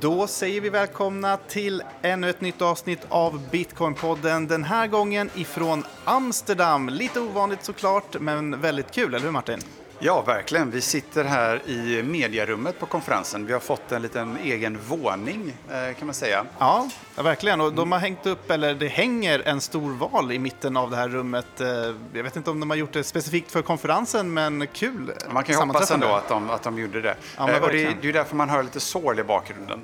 [0.00, 4.46] Då säger vi välkomna till ännu ett nytt avsnitt av Bitcoinpodden.
[4.46, 6.88] Den här gången ifrån Amsterdam.
[6.88, 9.58] Lite ovanligt såklart, men väldigt kul, eller hur Martin?
[10.00, 10.70] Ja, verkligen.
[10.70, 13.46] Vi sitter här i mediarummet på konferensen.
[13.46, 16.44] Vi har fått en liten egen våning, eh, kan man säga.
[16.58, 17.60] Ja, verkligen.
[17.60, 20.96] Och de har hängt upp, eller det hänger en stor val i mitten av det
[20.96, 21.60] här rummet.
[21.60, 21.68] Eh,
[22.12, 25.54] jag vet inte om de har gjort det specifikt för konferensen, men kul Man kan
[25.54, 27.16] ju hoppas ändå att de, att de gjorde det.
[27.36, 29.80] Ja, Eh, och det, det är ju därför man hör lite sorl i bakgrunden.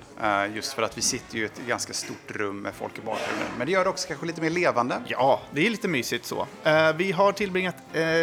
[0.55, 3.47] Just för att vi sitter ju i ett ganska stort rum med folk i bakgrunden.
[3.59, 4.97] Men det gör det också kanske lite mer levande.
[5.06, 6.47] Ja, det är lite mysigt så.
[6.97, 7.77] Vi har tillbringat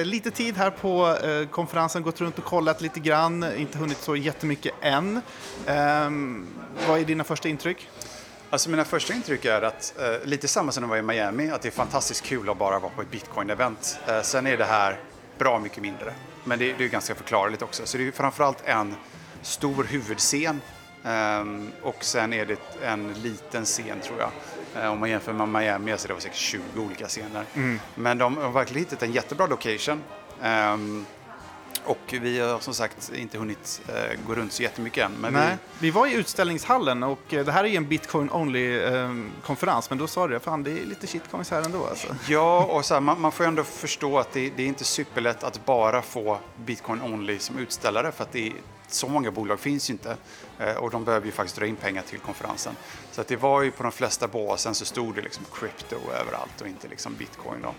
[0.04, 1.48] lite tid här på eh,
[1.82, 5.22] konferensen, gått runt och kollat lite grann, inte hunnit så jättemycket än.
[5.66, 6.48] Ehm,
[6.88, 7.88] vad är dina första intryck?
[8.50, 11.52] Alltså mina första intryck är att, eh, lite samma som när jag var i Miami,
[11.52, 13.98] att det är fantastiskt kul att bara vara på ett bitcoin-event.
[14.08, 15.00] Eh, sen är det här
[15.38, 16.14] bra mycket mindre.
[16.44, 17.86] Men det, det är ganska förklarligt också.
[17.86, 18.96] Så det är framförallt en
[19.42, 20.62] stor huvudscen
[21.04, 24.32] ehm, och sen är det en liten scen tror jag.
[24.84, 27.46] Eh, om man jämför med Miami så är det var säkert 20 olika scener.
[27.96, 30.04] Men de har verkligen hittat en jättebra location.
[30.42, 31.06] Ehm,
[31.86, 35.12] och vi har som sagt inte hunnit eh, gå runt så jättemycket än.
[35.12, 39.90] Men vi, Nej, vi var i utställningshallen och eh, det här är ju en bitcoin-only-konferens,
[39.90, 42.16] men då sa du fan det är lite shitcoins här ändå alltså.
[42.28, 44.84] Ja, och så här, man, man får ju ändå förstå att det, det är inte
[44.84, 48.54] superlätt att bara få Bitcoin Only som utställare för att det är,
[48.88, 50.18] så många bolag finns ju inte eh,
[50.78, 52.76] och de behöver ju faktiskt dra in pengar till konferensen.
[53.12, 56.62] Så att det var ju på de flesta båsen så stod det liksom crypto överallt
[56.62, 57.62] och inte liksom bitcoin.
[57.62, 57.74] Då.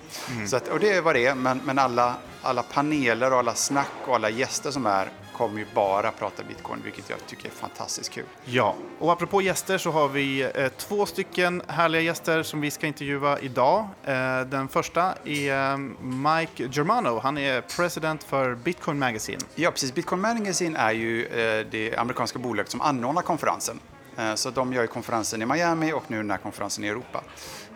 [0.47, 4.15] Så att, och det vad det men, men alla, alla paneler och alla snack och
[4.15, 8.25] alla gäster som är kommer ju bara prata bitcoin, vilket jag tycker är fantastiskt kul.
[8.45, 12.87] Ja, och apropå gäster så har vi eh, två stycken härliga gäster som vi ska
[12.87, 13.89] intervjua idag.
[14.05, 19.39] Eh, den första är eh, Mike Germano, han är president för Bitcoin Magazine.
[19.55, 19.95] Ja, precis.
[19.95, 23.81] Bitcoin Magazine är ju eh, det amerikanska bolaget som anordnar konferensen.
[24.17, 27.25] Eh, så de gör ju konferensen i Miami och nu den här konferensen i Europa.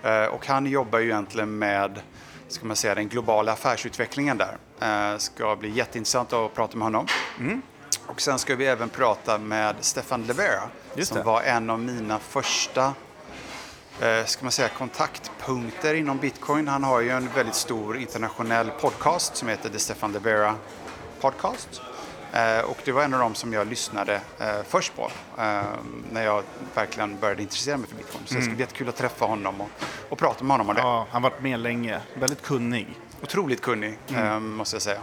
[0.02, 2.00] Eh, och han jobbar ju egentligen med
[2.48, 4.56] ska man säga, den globala affärsutvecklingen där.
[4.80, 7.06] Eh, ska bli jätteintressant att prata med honom.
[8.06, 10.62] Och sen ska vi även prata med Stefan Levera
[11.02, 11.22] som det.
[11.22, 12.94] var en av mina första
[14.24, 16.68] ska man säga, kontaktpunkter inom bitcoin.
[16.68, 20.54] Han har ju en väldigt stor internationell podcast som heter The Stefan Levera
[21.20, 21.82] Podcast.
[22.32, 25.62] Eh, och det var en av dem som jag lyssnade eh, först på eh,
[26.12, 26.42] när jag
[26.74, 28.22] verkligen började intressera mig för bitcoin.
[28.26, 29.68] Så det ska bli jättekul att träffa honom och,
[30.08, 30.80] och prata med honom om det.
[30.80, 32.88] Ja, han har varit med länge, väldigt kunnig.
[33.22, 35.00] Otroligt kunnig, eh, måste jag säga.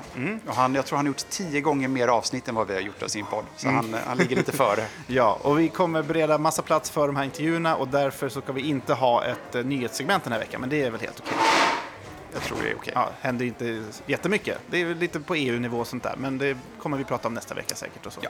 [0.47, 2.81] Och han, jag tror han har gjort tio gånger mer avsnitt än vad vi har
[2.81, 3.45] gjort av sin podd.
[3.57, 4.85] Så han, eh, han ligger lite före.
[5.07, 8.53] Ja, och vi kommer bereda massa plats för de här intervjuerna och därför så ska
[8.53, 11.37] vi inte ha ett nyhetssegment den här veckan, men det är väl helt okej.
[12.33, 12.93] Jag tror det är okej.
[12.95, 14.57] Ja, händer inte jättemycket.
[14.69, 17.55] Det är lite på EU-nivå och sånt där, men det kommer vi prata om nästa
[17.55, 18.05] vecka säkert.
[18.05, 18.19] Och så.
[18.23, 18.29] Ja.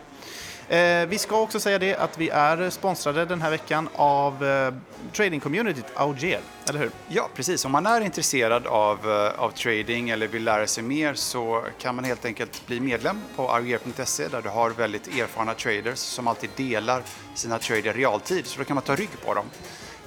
[0.76, 4.74] Eh, vi ska också säga det att vi är sponsrade den här veckan av eh,
[5.14, 6.92] trading-communityt Auger, eller hur?
[7.08, 7.66] Ja, precis.
[7.66, 11.96] Om man är intresserad av, eh, av trading eller vill lära sig mer så kan
[11.96, 16.50] man helt enkelt bli medlem på arger.se där du har väldigt erfarna traders som alltid
[16.56, 17.02] delar
[17.36, 18.46] sina trader i realtid.
[18.46, 19.46] Så då kan man ta rygg på dem.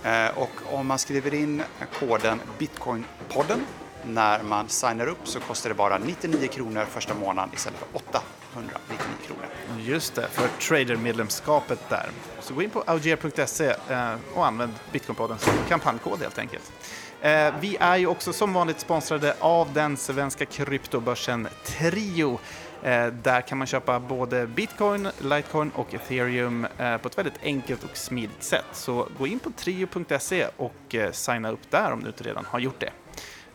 [0.03, 1.63] Eh, Och om man skriver in
[1.99, 3.67] koden Bitcoinpodden
[4.07, 8.99] när man signar upp så kostar det bara 99 kronor första månaden istället för 899
[9.27, 9.47] kronor.
[9.79, 12.07] Just det, för trader-medlemskapet där.
[12.41, 16.73] Så gå in på auger.se eh, och använd Bitcoinpodden som kampanjkod helt enkelt.
[17.21, 22.39] Eh, vi är ju också som vanligt sponsrade av den svenska kryptobörsen Trio.
[22.83, 26.67] Eh, där kan man köpa både bitcoin, litecoin och ethereum
[27.03, 28.65] på ett väldigt enkelt och smidigt sätt.
[28.73, 32.81] Så gå in på trio.se och signa upp där om du inte redan har gjort
[32.81, 32.91] det.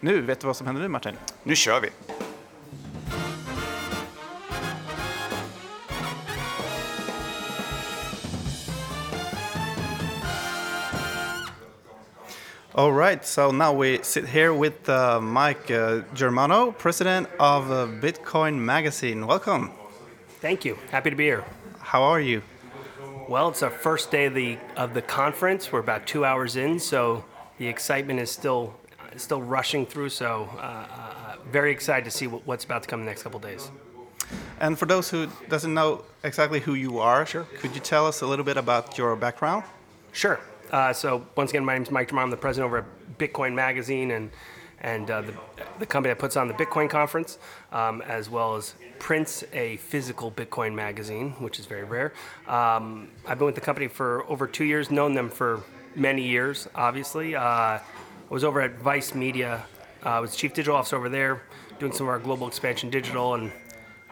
[0.04, 1.18] Nu, vet du vad som händer nu Martin?
[1.44, 1.90] Nu kör vi!
[12.74, 17.86] All right, so now we sit here with uh, Mike uh, Germano, president of uh,
[18.02, 19.28] Bitcoin Magazine.
[19.28, 19.70] Welcome.
[20.42, 20.78] Thank you.
[20.90, 21.44] Happy to be here.
[21.80, 22.42] How are you?
[23.30, 25.72] Well, it's our first day of the of the conference.
[25.72, 27.24] We're about two hours in, so
[27.60, 28.74] the excitement is still
[29.18, 30.10] still rushing through.
[30.10, 33.24] So, uh, uh, very excited to see what, what's about to come in the next
[33.24, 33.72] couple days.
[34.60, 37.44] And for those who doesn't know exactly who you are, sure.
[37.60, 39.64] could you tell us a little bit about your background?
[40.12, 40.40] Sure.
[40.72, 42.26] Uh, so once again, my name is Mike Germano.
[42.26, 44.32] I'm the president over at Bitcoin Magazine and
[44.82, 45.34] and uh, the,
[45.78, 47.38] the company that puts on the Bitcoin conference,
[47.72, 52.14] um, as well as prints a physical Bitcoin magazine, which is very rare.
[52.48, 55.62] Um, I've been with the company for over two years, known them for
[55.96, 57.36] many years, obviously.
[57.36, 57.80] Uh,
[58.32, 59.66] I was over at Vice Media.
[60.06, 61.42] Uh, I was chief digital officer over there,
[61.80, 63.52] doing some of our global expansion digital, and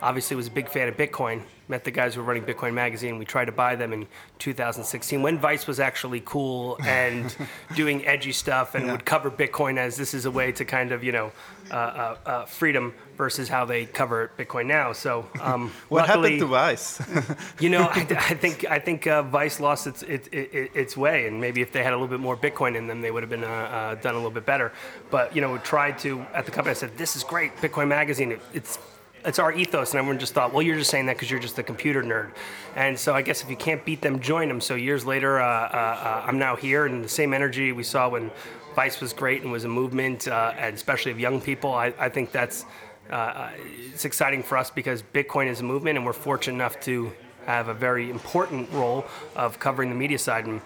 [0.01, 1.41] obviously was a big fan of Bitcoin.
[1.67, 3.19] Met the guys who were running Bitcoin Magazine.
[3.19, 4.07] We tried to buy them in
[4.39, 7.35] 2016 when Vice was actually cool and
[7.75, 8.93] doing edgy stuff and Yeah.
[8.93, 11.31] would cover Bitcoin as this is a way to kind of you know
[11.69, 14.93] uh, uh, uh, freedom versus how they cover Bitcoin now.
[14.93, 17.01] So um, What luckily, happened to Vice?
[17.59, 21.27] you know, I, I think I think uh, Vice lost its, its its its way,
[21.27, 23.29] and maybe if they had a little bit more Bitcoin in them, they would have
[23.29, 24.71] been uh, uh, done a little bit better.
[25.11, 26.71] But you know, we tried to at the company.
[26.71, 28.31] I said, "This is great, Bitcoin Magazine.
[28.31, 28.79] It, it's
[29.25, 31.57] it's our ethos," and everyone just thought, "Well, you're just saying that because you're just
[31.59, 32.31] a computer nerd."
[32.75, 34.61] And so I guess if you can't beat them, join them.
[34.61, 38.09] So years later, uh, uh, uh, I'm now here, and the same energy we saw
[38.09, 38.31] when
[38.75, 41.73] Vice was great and was a movement, uh, and especially of young people.
[41.73, 42.65] I, I think that's
[43.09, 43.49] uh,
[43.91, 47.11] it's exciting for us because Bitcoin is a movement, and we're fortunate enough to
[47.45, 49.05] have a very important role
[49.35, 50.45] of covering the media side.
[50.45, 50.61] And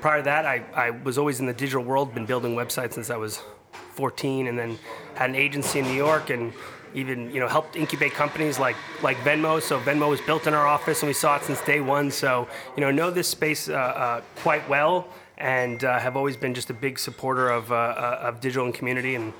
[0.00, 3.08] prior to that, I, I was always in the digital world, been building websites since
[3.08, 3.42] I was
[3.94, 4.78] 14, and then
[5.14, 6.52] had an agency in New York, and
[6.98, 9.60] even you know helped incubate companies like like Venmo.
[9.62, 12.10] So Venmo was built in our office, and we saw it since day one.
[12.10, 15.08] So you know know this space uh, uh, quite well,
[15.38, 18.74] and uh, have always been just a big supporter of uh, uh, of digital and
[18.74, 19.32] community and.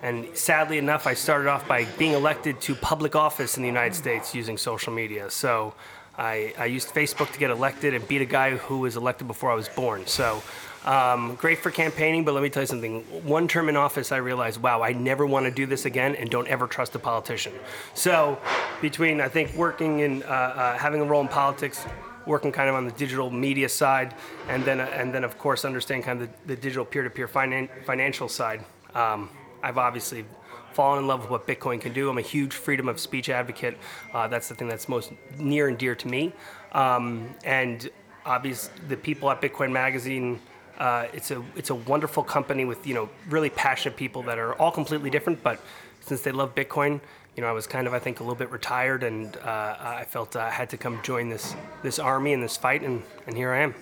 [0.00, 3.96] And sadly enough, I started off by being elected to public office in the United
[3.96, 5.28] States using social media.
[5.28, 5.74] So
[6.16, 9.50] I, I used Facebook to get elected and beat a guy who was elected before
[9.50, 10.06] I was born.
[10.06, 10.40] So
[10.88, 13.02] um, great for campaigning, but let me tell you something.
[13.26, 16.30] One term in office, I realized, wow, I never want to do this again and
[16.30, 17.52] don't ever trust a politician.
[17.92, 18.40] So
[18.80, 21.84] between, I think, working in, uh, uh, having a role in politics,
[22.24, 24.14] working kind of on the digital media side,
[24.48, 28.28] and then, and then of course, understanding kind of the, the digital peer-to-peer finan- financial
[28.28, 28.64] side.
[28.94, 29.28] Um,
[29.62, 30.24] I've obviously
[30.72, 32.08] fallen in love with what Bitcoin can do.
[32.08, 33.76] I'm a huge freedom of speech advocate.
[34.14, 36.32] Uh, that's the thing that's most near and dear to me.
[36.72, 37.90] Um, and
[38.24, 40.40] obviously, the people at Bitcoin Magazine.
[40.78, 44.54] Uh, it's a it's a wonderful company with you know really passionate people that are
[44.54, 45.60] all completely different, but
[46.00, 47.00] since they love Bitcoin,
[47.36, 50.04] you know I was kind of I think a little bit retired, and uh, I
[50.08, 53.52] felt I had to come join this this army and this fight, and, and here
[53.52, 53.74] I am.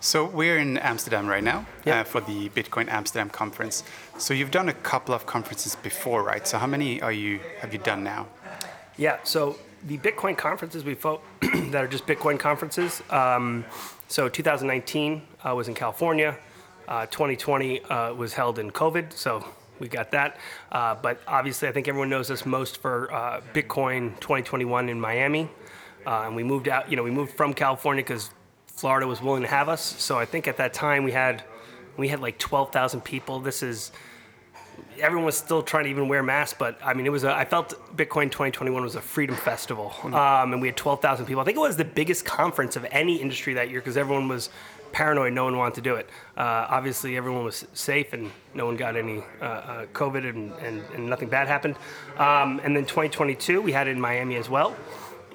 [0.00, 2.00] So we're in Amsterdam right now Yeah.
[2.00, 3.82] uh, for the Bitcoin Amsterdam conference.
[4.18, 6.46] So you've done a couple of conferences before, right?
[6.46, 8.26] So how many are you have you done now?
[8.96, 9.56] Yeah, so
[9.86, 11.20] the Bitcoin conferences we fo-
[11.72, 13.02] that are just Bitcoin conferences.
[13.10, 13.64] Um,
[14.08, 16.36] so 2019 uh, was in California.
[16.88, 19.44] Uh, 2020 uh, was held in COVID, so
[19.80, 20.38] we got that.
[20.70, 25.50] Uh, but obviously, I think everyone knows us most for uh, Bitcoin 2021 in Miami.
[26.06, 28.30] Uh, and we moved out, you know, we moved from California because
[28.66, 29.82] Florida was willing to have us.
[29.82, 31.42] So I think at that time we had
[31.96, 33.40] we had like 12,000 people.
[33.40, 33.90] This is
[35.00, 37.24] everyone was still trying to even wear masks, but I mean, it was.
[37.24, 41.40] A, I felt Bitcoin 2021 was a freedom festival, um, and we had 12,000 people.
[41.40, 44.50] I think it was the biggest conference of any industry that year because everyone was
[44.92, 45.32] paranoid.
[45.32, 46.08] No one wanted to do it.
[46.36, 50.82] Uh, obviously, everyone was safe, and no one got any uh, uh, COVID, and, and,
[50.94, 51.76] and nothing bad happened.
[52.16, 54.74] Um, and then 2022, we had it in Miami as well.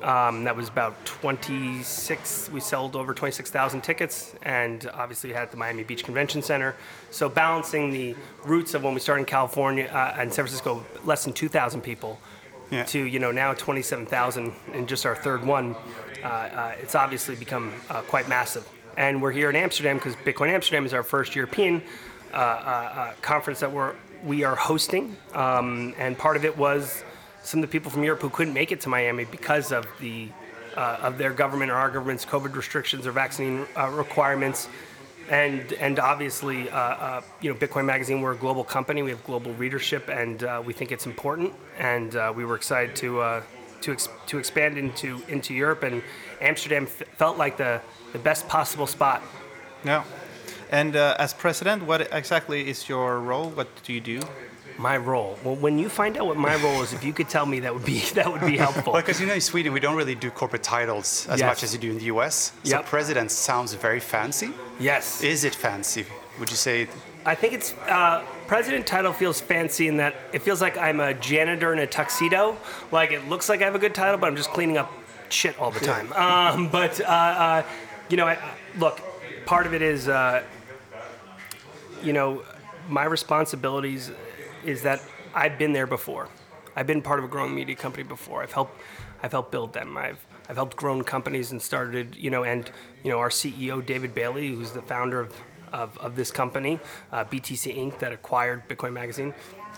[0.04, 2.50] Um, that was about 26.
[2.52, 6.76] We sold over 26,000 tickets, and obviously we had the Miami Beach Convention Center.
[7.12, 11.24] So balancing the roots of when we started in California uh, and San Francisco, less
[11.24, 12.20] than 2,000 people,
[12.72, 12.84] Yeah.
[12.86, 15.76] to you know now 27,000 in just our third one.
[16.24, 18.68] Uh, uh, it's obviously become uh, quite massive.
[18.98, 21.82] And we're here in Amsterdam because Bitcoin Amsterdam is our first European
[22.34, 23.94] uh, uh, uh, conference that we're
[24.24, 27.04] we are hosting, um, and part of it was
[27.44, 30.30] some of the people from Europe who couldn't make it to Miami because of the
[30.76, 34.70] uh, of their government or our government's COVID restrictions or vaccine uh, requirements.
[35.30, 39.02] And and obviously, uh, uh, you know, Bitcoin Magazine, we're a global company.
[39.02, 41.54] We have global readership, and uh, we think it's important.
[41.78, 43.42] And uh, we were excited to
[43.82, 45.84] to ex- to expand into into Europe.
[45.84, 46.04] And
[46.42, 47.82] Amsterdam f- felt like the
[48.14, 49.22] the best possible spot.
[49.86, 50.04] Yeah.
[50.72, 53.50] And as president, what exactly is your role?
[53.50, 54.22] What do you do?
[54.78, 55.38] My role.
[55.44, 57.74] Well, when you find out what my role is, if you could tell me, that
[57.74, 58.94] would be that would be helpful.
[58.94, 61.48] Well, because you know in Sweden we don't really do corporate titles as Yes.
[61.48, 62.54] much as you do in the US.
[62.64, 62.86] So Yep.
[62.86, 64.50] president sounds very fancy.
[64.80, 65.22] yes.
[65.24, 66.06] Is it fancy?
[66.40, 66.88] Would you say?
[67.26, 71.14] I think it's uh, president title feels fancy in that it feels like I'm a
[71.14, 72.58] janitor in a tuxedo.
[72.92, 74.92] Like it looks like I have a good title, but I'm just cleaning up
[75.30, 76.12] shit all the time.
[76.14, 77.64] Um, but uh, uh,
[78.10, 79.00] you know, I, I- look,
[79.46, 80.42] part of it is, uh,
[82.02, 82.42] you know,
[82.90, 84.10] my responsibilities
[84.64, 85.02] is that
[85.34, 86.30] I've been there before.
[86.76, 88.44] I've been part of a growing media company before.
[88.44, 88.80] I've helped,
[89.22, 89.98] I've helped build them.
[89.98, 92.70] I've, I've helped grown companies and started, you know, and
[93.04, 95.34] you know, our CEO David Bailey, who's the founder of,
[95.72, 96.80] of, of this company,
[97.12, 99.34] uh, BTC Inc., that acquired Bitcoin Magazine.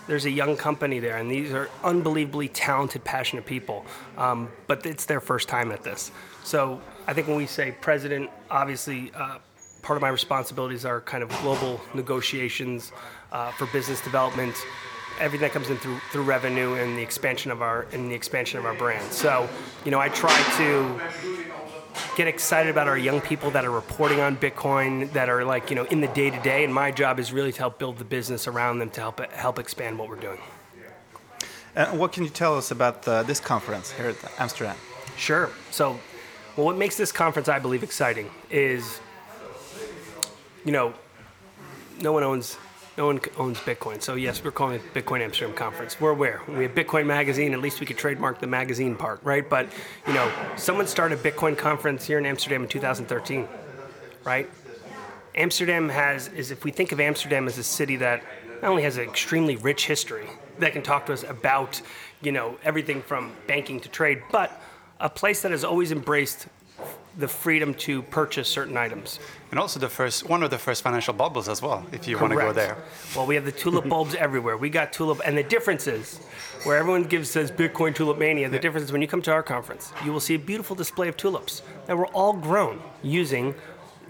[0.06, 3.86] There's a young company there, and these are unbelievably talented, passionate people.
[4.18, 6.10] Um, but it's their first time at this.
[6.42, 9.12] So I think when we say president, obviously.
[9.14, 9.38] Uh,
[9.84, 12.90] part of my responsibilities are kind of global negotiations
[13.34, 14.54] uh, for business development,
[15.20, 18.58] everything that comes in through through revenue and the expansion of our and the expansion
[18.58, 19.12] of our brand.
[19.12, 19.48] So,
[19.84, 21.00] you know, I try to
[22.16, 25.76] get excited about our young people that are reporting on Bitcoin, that are like you
[25.76, 28.04] know in the day to day, and my job is really to help build the
[28.04, 30.38] business around them to help help expand what we're doing.
[31.76, 34.76] Uh, what can you tell us about uh, this conference here at Amsterdam?
[35.16, 35.50] Sure.
[35.72, 35.98] So,
[36.56, 39.00] well, what makes this conference, I believe, exciting is,
[40.64, 40.94] you know,
[42.00, 42.56] no one owns
[42.96, 44.00] no one owns Bitcoin.
[44.00, 46.00] So yes, we're calling it Bitcoin Amsterdam Conference.
[46.00, 46.40] We're aware.
[46.48, 47.52] We have Bitcoin Magazine.
[47.52, 49.48] At least we could trademark the magazine part, right?
[49.48, 49.68] But
[50.06, 53.48] you know, someone started Bitcoin conference here in Amsterdam in 2013,
[54.24, 54.48] right?
[55.34, 58.22] Amsterdam has is if we think of Amsterdam as a city that
[58.62, 60.26] not only has an extremely rich history
[60.60, 61.82] that can talk to us about,
[62.22, 64.60] you know, everything from banking to trade, but
[65.00, 66.46] a place that has always embraced
[67.16, 69.20] the freedom to purchase certain items.
[69.50, 72.32] And also the first one of the first financial bubbles as well, if you want
[72.32, 72.76] to go there.
[73.14, 74.56] Well, we have the tulip bulbs everywhere.
[74.56, 76.18] We got tulip, and the difference is,
[76.64, 78.48] where everyone gives says Bitcoin tulip mania.
[78.48, 78.62] The yeah.
[78.62, 81.16] difference is when you come to our conference, you will see a beautiful display of
[81.16, 83.54] tulips that were all grown using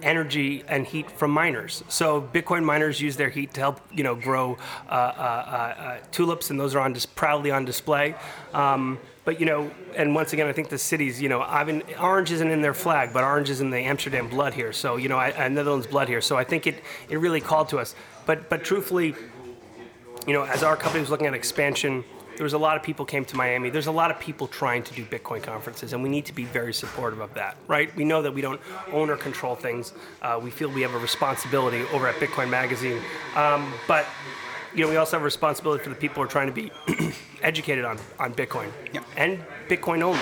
[0.02, 1.82] energy and heat from miners.
[1.88, 4.56] So Bitcoin miners use their heat to help you know grow
[4.88, 8.14] uh, uh, uh, tulips, and those are on dis- proudly on display.
[8.52, 11.82] Um, but you know, and once again, I think the cities, you know, I mean,
[12.00, 14.72] orange isn't in their flag, but orange is in the Amsterdam blood here.
[14.72, 16.20] So you know, I, I Netherlands blood here.
[16.20, 17.94] So I think it it really called to us.
[18.26, 19.14] But but truthfully,
[20.26, 22.04] you know, as our company was looking at expansion,
[22.36, 23.70] there was a lot of people came to Miami.
[23.70, 26.44] There's a lot of people trying to do Bitcoin conferences, and we need to be
[26.44, 27.94] very supportive of that, right?
[27.96, 28.60] We know that we don't
[28.92, 29.92] own or control things.
[30.20, 33.00] Uh, we feel we have a responsibility over at Bitcoin Magazine,
[33.36, 34.06] um, but
[34.74, 36.70] you know, we also have a responsibility for the people who are trying to be
[37.42, 38.70] educated on, on Bitcoin
[39.16, 40.20] and Bitcoin only.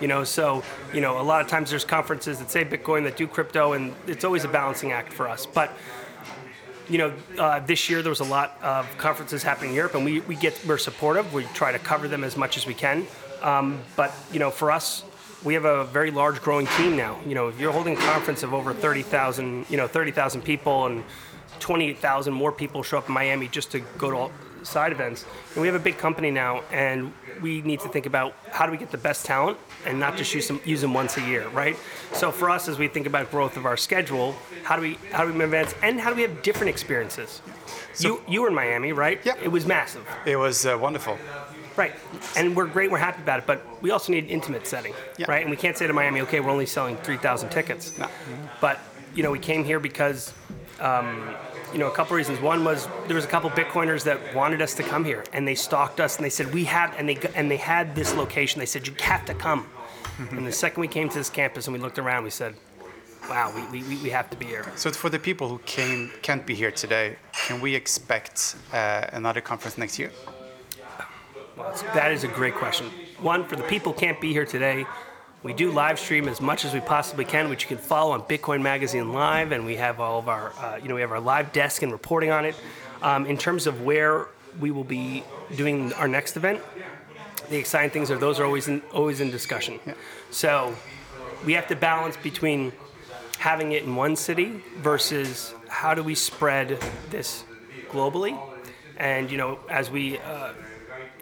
[0.00, 0.62] You know, so
[0.92, 3.94] you know, a lot of times there's conferences that say Bitcoin that do crypto, and
[4.06, 5.46] it's always a balancing act for us.
[5.46, 5.72] But
[6.88, 10.04] you know, uh, this year there was a lot of conferences happening in Europe, and
[10.04, 11.32] we, we get we're supportive.
[11.32, 13.06] We try to cover them as much as we can.
[13.42, 15.04] Um, but you know, for us,
[15.44, 17.18] we have a very large growing team now.
[17.26, 21.04] You know, if you're holding a conference of over 30,000, you know, 30,000 people, and
[21.60, 24.32] 28,000 more people show up in Miami just to go to all
[24.66, 25.24] side events.
[25.54, 28.72] And we have a big company now, and we need to think about how do
[28.72, 31.48] we get the best talent and not just use them, use them once a year,
[31.48, 31.76] right?
[32.12, 34.34] So for us, as we think about growth of our schedule,
[34.64, 37.40] how do we how do we events and how do we have different experiences?
[37.92, 39.20] So, you you were in Miami, right?
[39.24, 39.34] Yeah.
[39.42, 40.06] It was massive.
[40.24, 41.18] It was uh, wonderful.
[41.76, 41.92] Right,
[42.38, 42.90] and we're great.
[42.90, 45.26] We're happy about it, but we also need an intimate setting, yeah.
[45.28, 45.42] right?
[45.42, 47.98] And we can't say to Miami, okay, we're only selling three thousand tickets.
[47.98, 48.08] No.
[48.62, 48.80] But
[49.14, 50.32] you know, we came here because
[50.80, 51.34] um,
[51.72, 52.40] you know, a couple reasons.
[52.40, 55.54] One was there was a couple Bitcoiners that wanted us to come here, and they
[55.54, 58.60] stalked us, and they said we have, and they and they had this location.
[58.60, 59.64] They said you have to come.
[59.64, 60.36] Mm-hmm.
[60.38, 62.54] And the second we came to this campus and we looked around, we said,
[63.28, 66.46] "Wow, we, we, we have to be here." So for the people who came can't
[66.46, 70.10] be here today, can we expect uh, another conference next year?
[71.56, 72.90] Well, that is a great question.
[73.20, 74.86] One for the people can't be here today.
[75.46, 78.22] We do live stream as much as we possibly can, which you can follow on
[78.22, 81.20] Bitcoin Magazine Live, and we have all of our, uh, you know, we have our
[81.20, 82.56] live desk and reporting on it.
[83.00, 84.26] Um, in terms of where
[84.58, 85.22] we will be
[85.54, 86.60] doing our next event,
[87.48, 89.78] the exciting things are those are always in, always in discussion.
[89.86, 89.94] Yeah.
[90.32, 90.74] So
[91.44, 92.72] we have to balance between
[93.38, 96.76] having it in one city versus how do we spread
[97.10, 97.44] this
[97.90, 98.36] globally.
[98.96, 100.54] And you know, as we uh,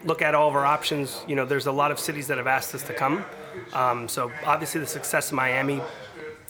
[0.05, 2.47] look at all of our options, you know, there's a lot of cities that have
[2.47, 3.25] asked us to come.
[3.73, 5.81] Um, so obviously the success of Miami,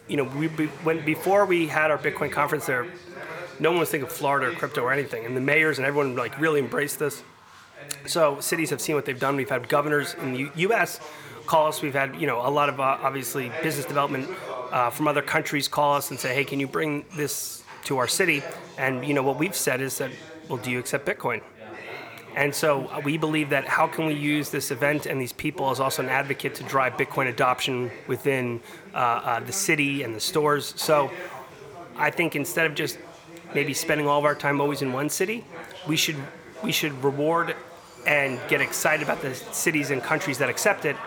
[0.08, 2.86] you know, we when before we had our Bitcoin conference there,
[3.60, 6.16] no one was thinking of Florida or crypto or anything, and the mayors and everyone
[6.16, 7.24] like really embraced this.
[8.06, 9.36] So cities have seen what they've done.
[9.36, 11.00] We've had governors in the U- U.S.
[11.46, 11.82] call us.
[11.82, 14.30] We've had you know a lot of uh, obviously business development
[14.72, 18.08] uh, from other countries call us and say, hey, can you bring this to our
[18.08, 18.44] city?
[18.78, 20.12] And you know what we've said is that,
[20.50, 21.42] well, do you accept Bitcoin?
[22.36, 25.72] And so uh, we believe that how can we use this event and these people
[25.72, 28.60] as also an advocate to drive Bitcoin adoption within
[28.94, 30.74] uh, uh, the city and the stores.
[30.76, 31.10] So
[31.96, 32.98] I think instead of just
[33.54, 35.46] maybe spending all of our time always in one city,
[35.88, 36.18] we should
[36.62, 37.56] we should reward
[38.06, 40.98] and get excited about the cities and countries that accept it.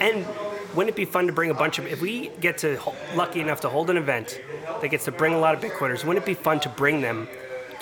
[0.00, 0.26] And
[0.74, 2.80] wouldn't it be fun to bring a bunch of if we get to
[3.14, 4.40] lucky enough to hold an event
[4.80, 6.04] that gets to bring a lot of Bitcoiners?
[6.04, 7.28] Wouldn't it be fun to bring them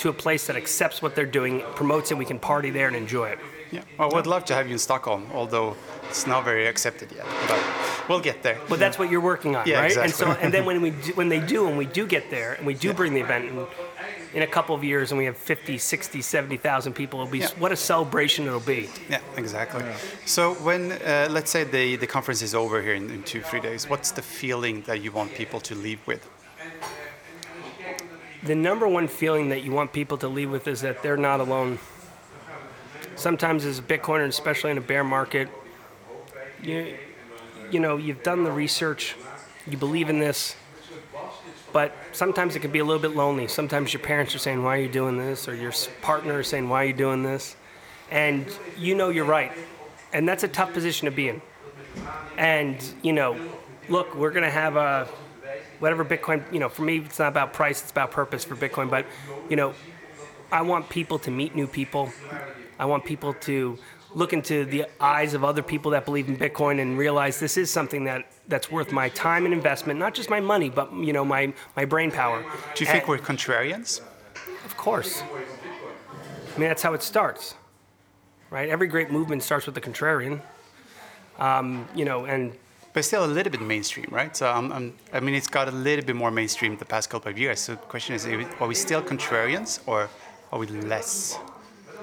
[0.00, 2.96] to a place that accepts what they're doing, promotes it, we can party there and
[2.96, 3.38] enjoy it.
[3.70, 5.76] Yeah, well, we'd love to have you in Stockholm, although
[6.08, 7.62] it's not very accepted yet, but
[8.08, 8.58] we'll get there.
[8.68, 9.86] But that's what you're working on, yeah, right?
[9.86, 10.26] Exactly.
[10.26, 12.54] And so, and then when we do, when they do, and we do get there,
[12.54, 12.94] and we do yeah.
[12.94, 13.66] bring the event, and
[14.34, 17.48] in a couple of years, and we have 50, 60, 70,000 people, it'll be yeah.
[17.58, 18.88] what a celebration it'll be.
[19.08, 19.84] Yeah, exactly.
[19.84, 19.96] Yeah.
[20.24, 23.60] So when uh, let's say the the conference is over here in, in two three
[23.60, 26.28] days, what's the feeling that you want people to leave with?
[28.42, 31.40] The number one feeling that you want people to leave with is that they're not
[31.40, 31.78] alone.
[33.16, 35.48] sometimes as a Bitcoiner, especially in a bear market,
[36.62, 36.96] you,
[37.70, 39.14] you know, you've done the research,
[39.66, 40.56] you believe in this,
[41.72, 43.46] but sometimes it can be a little bit lonely.
[43.46, 45.48] Sometimes your parents are saying, Why are you doing this?
[45.48, 47.56] Or your partner is saying, Why are you doing this?
[48.10, 49.52] And you know you're right.
[50.12, 51.42] And that's a tough position to be in.
[52.36, 53.38] And, you know,
[53.88, 55.08] look, we're going to have a
[55.80, 58.88] whatever Bitcoin, you know, for me, it's not about price, it's about purpose for Bitcoin.
[58.88, 59.06] But,
[59.48, 59.74] you know,
[60.52, 62.12] I want people to meet new people.
[62.78, 63.78] I want people to
[64.14, 67.70] look into the eyes of other people that believe in Bitcoin and realize this is
[67.70, 71.24] something that, that's worth my time and investment, not just my money, but you know
[71.24, 72.42] my, my brain power.
[72.74, 74.00] Do you think and, we're contrarians?
[74.64, 75.22] Of course.
[75.22, 77.54] I mean that's how it starts,
[78.50, 78.68] right?
[78.68, 80.40] Every great movement starts with the contrarian.
[81.38, 82.52] Um, you know, and
[82.92, 84.36] but still a little bit mainstream, right?
[84.36, 87.30] So I'm, I'm, i mean, it's got a little bit more mainstream the past couple
[87.30, 87.60] of years.
[87.60, 90.08] So the question is, are we still contrarians or
[90.52, 91.38] are we less?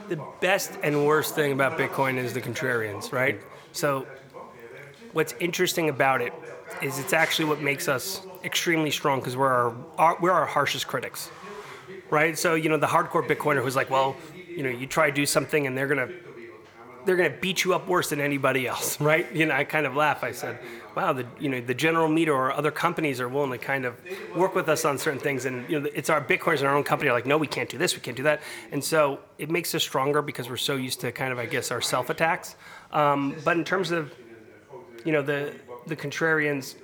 [0.10, 3.40] the best and worst thing about Bitcoin is the contrarians, right?
[3.40, 3.44] Mm.
[3.74, 4.08] So,
[5.14, 6.34] what's interesting about it
[6.82, 10.88] is it's actually what makes us extremely strong because we're our, our, we're our harshest
[10.88, 11.30] critics,
[12.10, 12.38] right?
[12.38, 14.16] So you know the hardcore Bitcoiner who's like, well,
[14.48, 16.10] you know, you try to do something and they're gonna
[17.08, 19.34] they're gonna beat you up worse than anybody else, right?
[19.34, 20.24] You know, I kind of laugh.
[20.24, 20.60] I said,
[20.94, 23.96] wow, the you know the general meter or other companies are willing to kind of
[24.36, 26.84] work with us on certain things, and you know it's our bitcoins in our own
[26.84, 29.50] company are like, no, we can't do this, we can't do that, and so it
[29.50, 32.56] makes us stronger because we're so used to kind of I guess our self attacks.
[32.92, 34.14] Um, but in terms of
[35.06, 35.56] you know the
[35.88, 36.76] the contrarians,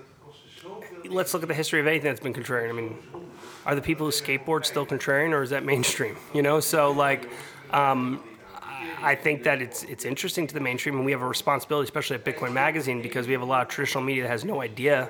[1.09, 2.69] let's look at the history of anything that's been contrarian.
[2.69, 2.97] I mean,
[3.65, 6.15] are the people who skateboard still contrarian, or is that mainstream?
[6.33, 7.29] You know, so like.
[7.71, 8.23] Um,
[9.03, 12.15] I think that it's it's interesting to the mainstream, and we have a responsibility, especially
[12.15, 15.09] at Bitcoin Magazine, because we have a lot of traditional media that has no idea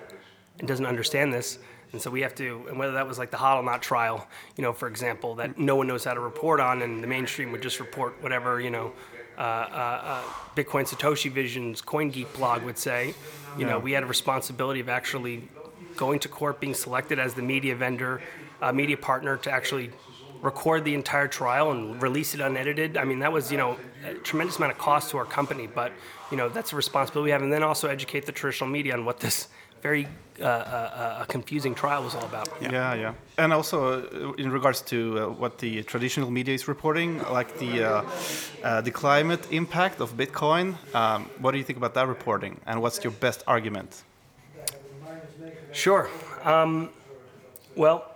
[0.57, 1.59] and doesn't understand this.
[1.91, 4.73] And so we have to, and whether that was like the Hodlonaut trial, you know,
[4.73, 7.79] for example, that no one knows how to report on, and the mainstream would just
[7.79, 8.93] report whatever, you know,
[9.37, 10.23] uh, uh, uh,
[10.55, 13.13] Bitcoin Satoshi Vision's CoinGeek blog would say.
[13.59, 15.47] You know, we had a responsibility of actually
[15.95, 18.21] going to court, being selected as the media vendor,
[18.59, 19.91] uh, media partner to actually
[20.43, 22.97] record the entire trial and release it unedited.
[22.97, 25.91] I mean, that was you know a tremendous amount of cost to our company, but
[26.29, 29.05] you know that's a responsibility we have, and then also educate the traditional media on
[29.05, 29.47] what this
[29.81, 30.07] very
[30.39, 32.47] uh, uh, uh confusing trial was all about.
[32.61, 33.13] Yeah, yeah, yeah.
[33.37, 37.73] and also uh, in regards to uh, what the traditional media is reporting, like the
[37.83, 40.75] uh, the climate impact of Bitcoin.
[40.93, 44.03] Um, what do you think about that reporting, and what's your best argument?
[45.71, 46.07] Sure.
[46.43, 46.89] Um,
[47.75, 48.12] well,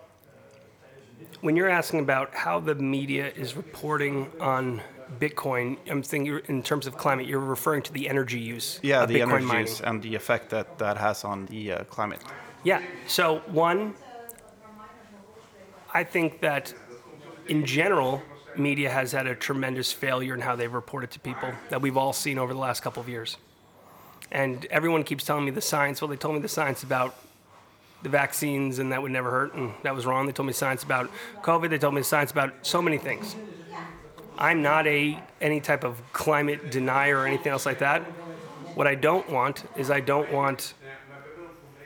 [1.41, 4.81] when you're asking about how the media is reporting on
[5.19, 8.79] Bitcoin, I'm thinking in terms of climate, you're referring to the energy use.
[8.83, 9.67] Yeah, the Bitcoin energy mining.
[9.67, 12.19] use and the effect that that has on the uh, climate.
[12.63, 12.81] Yeah.
[13.07, 13.95] So one,
[15.93, 16.73] I think that
[17.47, 18.21] in general,
[18.57, 22.13] media has had a tremendous failure in how they've reported to people that we've all
[22.13, 23.37] seen over the last couple of years.
[24.31, 26.01] And everyone keeps telling me the science.
[26.01, 27.15] Well, they told me the science about
[28.03, 30.25] the vaccines and that would never hurt, and that was wrong.
[30.25, 31.09] They told me science about
[31.41, 31.69] COVID.
[31.69, 33.35] They told me science about so many things.
[34.37, 38.03] I'm not a any type of climate denier or anything else like that.
[38.75, 40.75] What I don't want is I don't want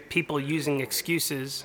[0.10, 1.64] people using excuses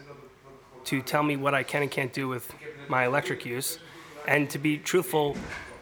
[0.85, 2.55] to tell me what I can and can't do with
[2.89, 3.81] my electric use.
[4.29, 5.37] And to be truthful,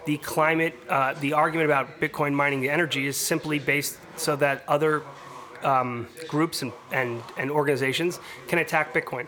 [0.06, 4.64] the climate, uh, the argument about Bitcoin mining the energy is simply based so that
[4.66, 5.02] other
[5.64, 9.26] um, groups and, and, and organizations can attack Bitcoin.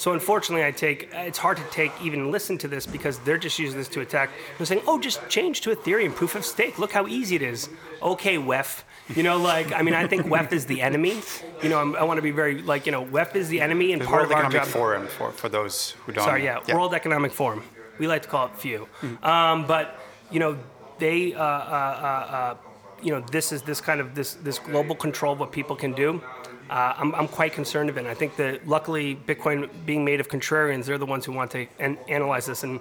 [0.00, 3.58] So unfortunately, I take it's hard to take even listen to this because they're just
[3.58, 4.30] using this to attack.
[4.56, 6.78] They're saying, "Oh, just change to Ethereum, proof of stake.
[6.78, 7.68] Look how easy it is."
[8.00, 8.82] Okay, WEF.
[9.14, 11.20] You know, like I mean, I think WEF is the enemy.
[11.62, 13.92] You know, I'm, i want to be very like you know, WEF is the enemy
[13.92, 14.72] and the part World of our Economic job.
[14.72, 16.24] Forum for for those who don't.
[16.24, 16.74] Sorry, yeah, yeah.
[16.76, 17.62] World Economic Forum.
[17.98, 18.88] We like to call it FEW.
[19.02, 19.22] Mm.
[19.22, 20.58] Um, but you know,
[20.98, 21.34] they.
[21.34, 22.69] Uh, uh, uh, uh
[23.02, 25.92] you know, this is this kind of this this global control of what people can
[25.92, 26.22] do.
[26.68, 28.00] Uh, I'm, I'm quite concerned of it.
[28.00, 31.50] And I think that luckily, Bitcoin being made of contrarians, they're the ones who want
[31.50, 32.62] to an- analyze this.
[32.62, 32.78] And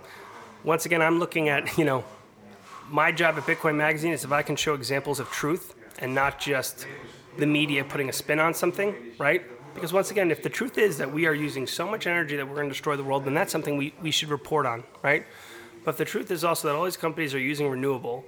[0.63, 2.03] once again, I'm looking at you know,
[2.89, 6.39] my job at Bitcoin Magazine is if I can show examples of truth and not
[6.39, 6.85] just
[7.37, 9.43] the media putting a spin on something, right?
[9.73, 12.47] Because once again, if the truth is that we are using so much energy that
[12.47, 15.25] we're going to destroy the world, then that's something we, we should report on, right?
[15.85, 18.25] But the truth is also that all these companies are using renewable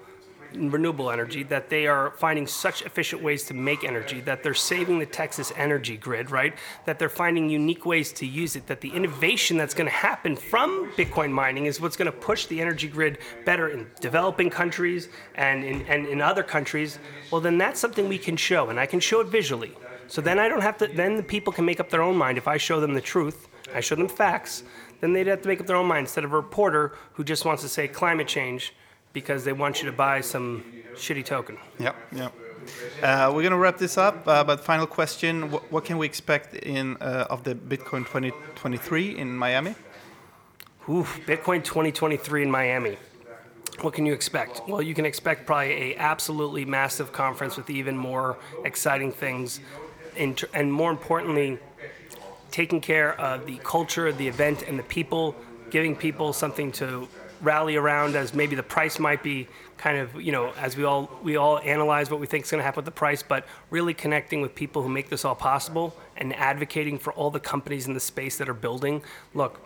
[0.54, 5.00] renewable energy, that they are finding such efficient ways to make energy, that they're saving
[5.00, 6.54] the Texas energy grid, right?
[6.86, 10.36] That they're finding unique ways to use it, that the innovation that's going to happen
[10.36, 15.10] from Bitcoin mining is what's going to push the energy grid better in developing countries
[15.36, 17.00] and in, and in other countries.
[17.32, 19.72] Well, then that's something we can show, and I can show it visually.
[20.08, 22.38] So then I don't have to, then the people can make up their own mind.
[22.38, 24.64] If I show them the truth, I show them facts,
[25.00, 27.46] then they'd have to make up their own mind instead of a reporter who just
[27.46, 28.74] wants to say climate change
[29.14, 30.64] because they want you to buy some
[30.96, 31.58] shitty token.
[31.80, 31.96] Yep.
[32.12, 32.30] Yeah.
[33.02, 36.06] Uh, we're going to wrap this up, uh, but final question: what, what can we
[36.06, 39.76] expect in uh, of the Bitcoin 2023 in Miami?
[40.90, 42.98] Oof, Bitcoin 2023 in Miami.
[43.82, 44.62] What can you expect?
[44.68, 49.60] Well, you can expect probably a absolutely massive conference with even more exciting things,
[50.16, 51.58] in tr- and more importantly,
[52.52, 55.36] taking care of the culture of the event and the people,
[55.72, 57.08] giving people something to
[57.42, 61.10] rally around as maybe the price might be kind of you know as we all
[61.24, 63.94] we all analyze what we think is going to happen with the price but really
[63.94, 67.94] connecting with people who make this all possible and advocating for all the companies in
[67.94, 69.02] the space that are building.
[69.34, 69.60] Look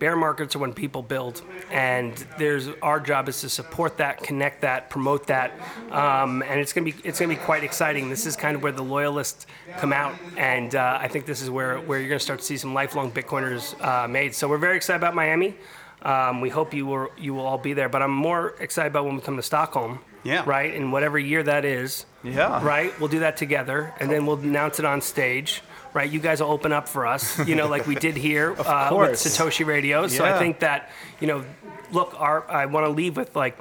[0.00, 4.62] bear markets are when people build and there's our job is to support that connect
[4.62, 5.52] that promote that
[5.92, 8.08] um, and it's going to be it's going to be quite exciting.
[8.08, 11.48] This is kind of where the loyalists come out and uh, i think this is
[11.48, 14.34] where where you're going to start to see some lifelong bitcoiners uh, made.
[14.34, 15.54] So we're very excited about miami
[16.02, 19.04] um, we hope you will you will all be there but i'm more excited about
[19.04, 20.42] when we come to stockholm Yeah.
[20.46, 20.72] right?
[20.74, 22.62] In whatever year that is Yeah.
[22.64, 22.92] right?
[23.00, 25.62] We'll do that together and then we'll announce it on stage
[25.94, 26.08] right?
[26.10, 29.18] You guys will open up for us you know like we did here uh, with
[29.18, 30.06] satoshi radio.
[30.08, 31.44] So i think that you know
[31.92, 33.56] look our i want to leave with like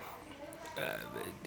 [0.78, 0.82] uh,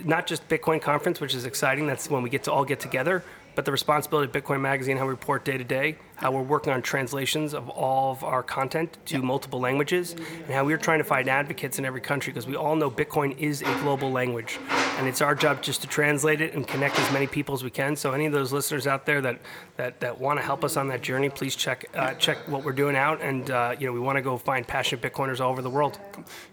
[0.05, 3.22] not just bitcoin conference which is exciting that's when we get to all get together
[3.55, 6.72] but the responsibility of bitcoin magazine how we report day to day how we're working
[6.72, 11.05] on translations of all of our content to multiple languages and how we're trying to
[11.05, 14.59] find advocates in every country because we all know bitcoin is a global language
[14.98, 17.70] and it's our job just to translate it and connect as many people as we
[17.70, 19.38] can so any of those listeners out there that
[19.77, 22.72] that, that want to help us on that journey please check uh, check what we're
[22.72, 25.62] doing out and uh, you know we want to go find passionate bitcoiners all over
[25.62, 25.98] the world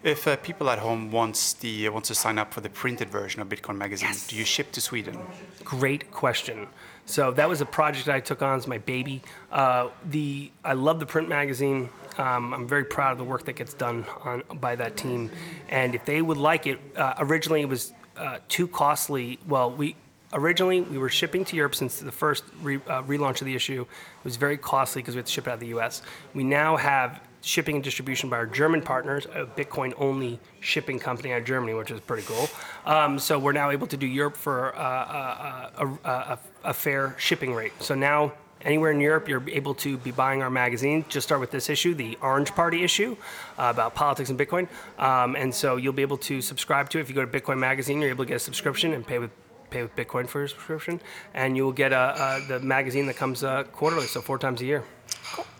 [0.04, 3.42] If uh, people at home wants the wants to sign up for the printed version
[3.42, 4.28] of Bitcoin Magazine, Yes.
[4.28, 5.18] do you ship to Sweden?
[5.64, 6.68] Great question.
[7.10, 9.24] So that was a project I took on as my baby.
[9.52, 11.90] Uh, the I love the print magazine.
[12.20, 15.32] Um, I'm very proud of the work that gets done on by that team.
[15.70, 19.40] And if they would like it, uh, originally it was uh, too costly.
[19.48, 19.96] Well, we
[20.34, 23.82] originally we were shipping to Europe since the first re, uh, relaunch of the issue.
[23.82, 26.04] It was very costly because we had to ship it out of the U.S.
[26.36, 31.32] We now have shipping and distribution by our German partners, a Bitcoin only shipping company
[31.32, 32.50] out of Germany, which is pretty cool.
[32.86, 36.74] Um, so we're now able to do Europe for uh, uh, a, a, a, a
[36.74, 37.74] fair shipping rate.
[37.80, 41.06] So now anywhere in Europe, you're able to be buying our magazine.
[41.10, 43.16] Just start with this issue, the Orange Party issue
[43.58, 44.68] uh, about politics and Bitcoin.
[44.98, 47.02] Um, and so you'll be able to subscribe to it.
[47.02, 49.32] If you go to Bitcoin Magazine, you're able to get a subscription and pay with
[49.70, 51.00] pay with Bitcoin for your subscription,
[51.36, 54.62] and you will get uh, uh, the magazine that comes uh, quarterly, so four times
[54.62, 54.84] a year.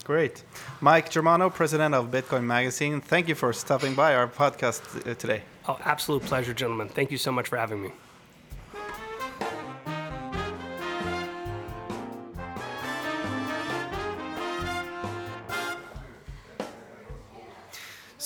[0.04, 0.44] Great.
[0.82, 5.44] Mike Germano, president of Bitcoin Magazine, thank you for stopping by our podcast uh, today.
[5.68, 6.90] Oh, absolute pleasure, gentlemen.
[6.90, 7.92] Thank you so much for having me.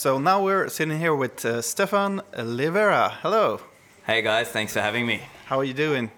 [0.03, 3.09] So now we're sitting here with uh, Stefan Livera.
[3.21, 3.61] Hello.
[4.05, 5.21] Hey guys, thanks for having me.
[5.45, 6.11] How are you doing?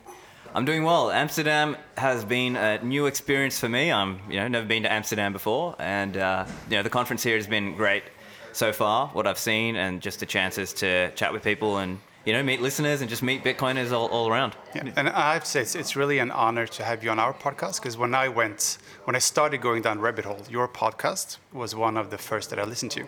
[0.56, 1.12] I'm doing well.
[1.12, 3.91] Amsterdam has been a new experience for me.
[3.91, 7.36] I'm, you know, never been to Amsterdam before, and uh, you know, the conference here
[7.36, 8.02] has been great
[8.54, 9.10] so far.
[9.10, 12.62] What I've seen, and just the chances to chat with people and you know, meet
[12.62, 14.56] listeners and just meet Bitcoiners all, all around.
[14.74, 14.89] Yeah.
[14.95, 17.36] And I have to say, it's, it's really an honor to have you on our
[17.36, 21.76] podcast because when I went, when I started going down rabbit hole, your podcast was
[21.76, 23.06] one of the first that I listened to.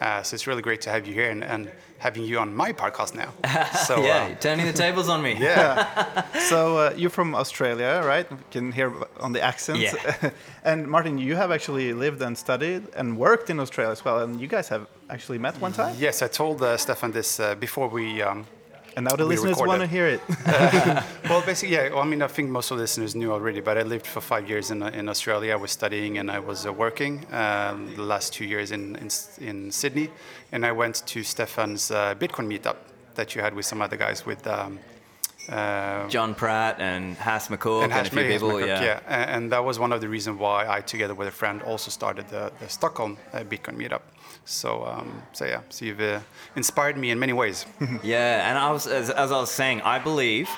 [0.00, 2.72] Uh, so it's really great to have you here and, and having you on my
[2.72, 3.30] podcast now.
[3.86, 5.32] So yeah, uh, turning the tables on me.
[5.40, 8.30] yeah, So uh, you're from Australia, right?
[8.30, 9.78] We can hear on the accent.
[9.78, 10.30] Yeah.
[10.64, 14.40] and Martin, you have actually lived and studied and worked in Australia as well, and
[14.40, 15.94] you guys have actually met one time.
[15.98, 18.44] yes, I told uh, Stefan this uh, before we um,
[18.96, 20.20] And now the We listeners want to hear it.
[21.28, 21.90] Well, basically, yeah.
[21.90, 24.20] Well, I mean, I think most of the listeners knew already, but I lived for
[24.22, 25.52] five years in, in Australia.
[25.52, 29.08] I was studying and I was uh, working um, the last two years in, in,
[29.40, 30.08] in Sydney.
[30.52, 32.76] And I went to Stefan's uh, Bitcoin meetup
[33.16, 34.46] that you had with some other guys with.
[34.46, 34.78] Um,
[35.48, 38.48] uh, John Pratt and Hass McCook and, Hash a few Mays people.
[38.50, 39.00] McCook, yeah.
[39.06, 41.90] A- And that was one of the reasons why I, together with a friend, also
[41.90, 44.00] started the, the Stockholm uh, Bitcoin meetup.
[44.46, 46.20] So, um, so yeah, so you've uh,
[46.54, 47.66] inspired me in many ways.
[48.02, 50.48] Yeah, and I was as, as I was saying, I believe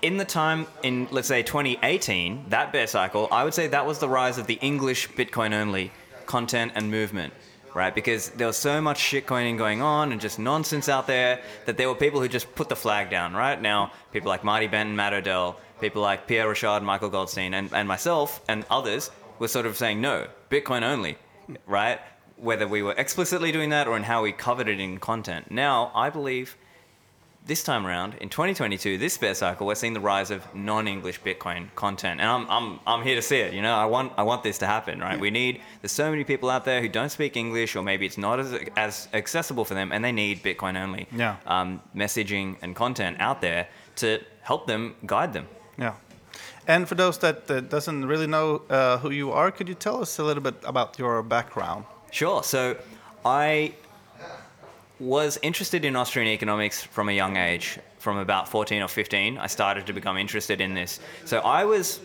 [0.00, 3.98] in the time in let's say 2018, that bear cycle, I would say that was
[3.98, 5.90] the rise of the English Bitcoin only
[6.26, 7.32] content and movement,
[7.74, 7.92] right?
[7.92, 11.88] Because there was so much shitcoining going on and just nonsense out there that there
[11.88, 13.60] were people who just put the flag down, right?
[13.60, 17.88] Now, people like Marty Benton, Matt Odell, people like Pierre Rochard, Michael Goldstein, and, and
[17.88, 21.18] myself and others were sort of saying no, Bitcoin only,
[21.66, 21.98] right?
[22.44, 25.50] Whether we were explicitly doing that or in how we covered it in content.
[25.50, 26.48] Now, I believe
[27.46, 31.62] this time around in 2022, this bear cycle, we're seeing the rise of non-English Bitcoin
[31.74, 33.52] content, and I'm, I'm, I'm here to see it.
[33.52, 35.18] You know, I want I want this to happen, right?
[35.26, 35.60] We need.
[35.80, 38.50] There's so many people out there who don't speak English, or maybe it's not as
[38.76, 41.36] as accessible for them, and they need Bitcoin only Yeah.
[41.46, 44.06] um, messaging and content out there to
[44.42, 45.46] help them guide them.
[45.78, 45.94] Yeah.
[46.66, 50.00] And for those that uh, doesn't really know uh, who you are, could you tell
[50.02, 51.84] us a little bit about your background?
[52.14, 52.44] Sure.
[52.44, 52.76] So
[53.24, 53.74] I
[55.00, 57.80] was interested in Austrian economics from a young age.
[57.98, 61.00] From about 14 or 15, I started to become interested in this.
[61.24, 61.98] So I was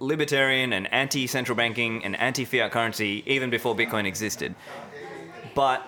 [0.00, 4.54] libertarian and anti central banking and anti fiat currency even before Bitcoin existed.
[5.54, 5.82] But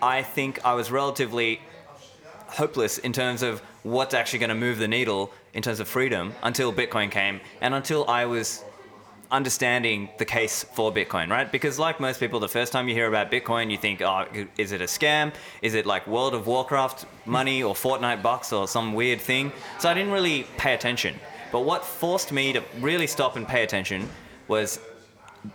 [0.00, 1.60] I think I was relatively
[2.46, 6.32] hopeless in terms of what's actually going to move the needle in terms of freedom
[6.42, 8.64] until Bitcoin came and until I was
[9.30, 11.50] understanding the case for Bitcoin, right?
[11.50, 14.72] Because like most people, the first time you hear about Bitcoin, you think, oh, is
[14.72, 15.32] it a scam?
[15.62, 19.52] Is it like World of Warcraft money or Fortnite bucks or some weird thing?
[19.78, 21.16] So I didn't really pay attention.
[21.52, 24.08] But what forced me to really stop and pay attention
[24.48, 24.80] was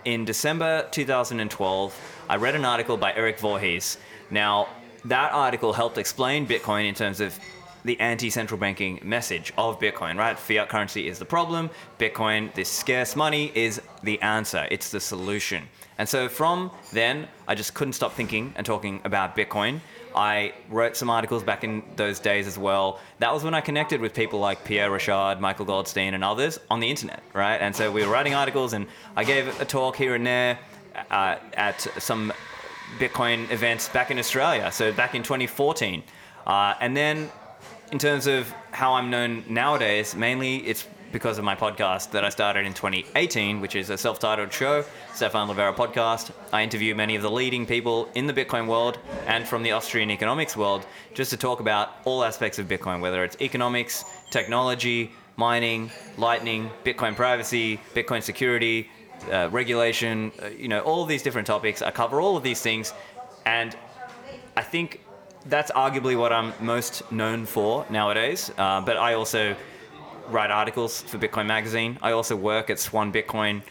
[0.06, 3.98] in December 2012, I read an article by Eric Voorhees.
[4.30, 4.68] Now,
[5.06, 7.38] that article helped explain Bitcoin in terms of
[7.84, 10.38] the anti-central banking message of Bitcoin, right?
[10.38, 11.70] Fiat currency is the problem.
[12.00, 14.68] Bitcoin, this scarce money, is the answer.
[14.70, 15.68] It's the solution.
[15.98, 19.80] And so from then, I just couldn't stop thinking and talking about Bitcoin.
[20.16, 23.00] I wrote some articles back in those days as well.
[23.20, 26.80] That was when I connected with people like Pierre Rochard, Michael Goldstein, and others on
[26.80, 27.58] the internet, right?
[27.58, 30.60] And so we were writing articles, and I gave a talk here and there
[31.10, 32.34] uh, at some
[32.98, 34.72] Bitcoin events back in Australia.
[34.72, 36.04] So back in 2014,
[36.46, 37.32] uh, and then
[37.92, 42.30] in terms of how I'm known nowadays, mainly it's because of my podcast that I
[42.30, 46.32] started in 2018, which is a self-titled show, Stefan Livera podcast.
[46.54, 50.10] I interview many of the leading people in the Bitcoin world and from the Austrian
[50.10, 55.92] economics world, just to talk about all aspects of Bitcoin, whether it's economics, technology, mining,
[56.18, 58.90] lightning, Bitcoin privacy, Bitcoin security,
[59.30, 61.82] uh, regulation, uh, you know, all these different topics.
[61.82, 62.94] I cover all of these things,
[63.46, 63.76] and
[64.56, 65.02] I think
[65.46, 68.52] that's arguably what I'm most known for nowadays.
[68.58, 69.56] Uh, but I also
[70.28, 71.98] write articles for Bitcoin Magazine.
[72.02, 73.62] I also work at Swan Bitcoin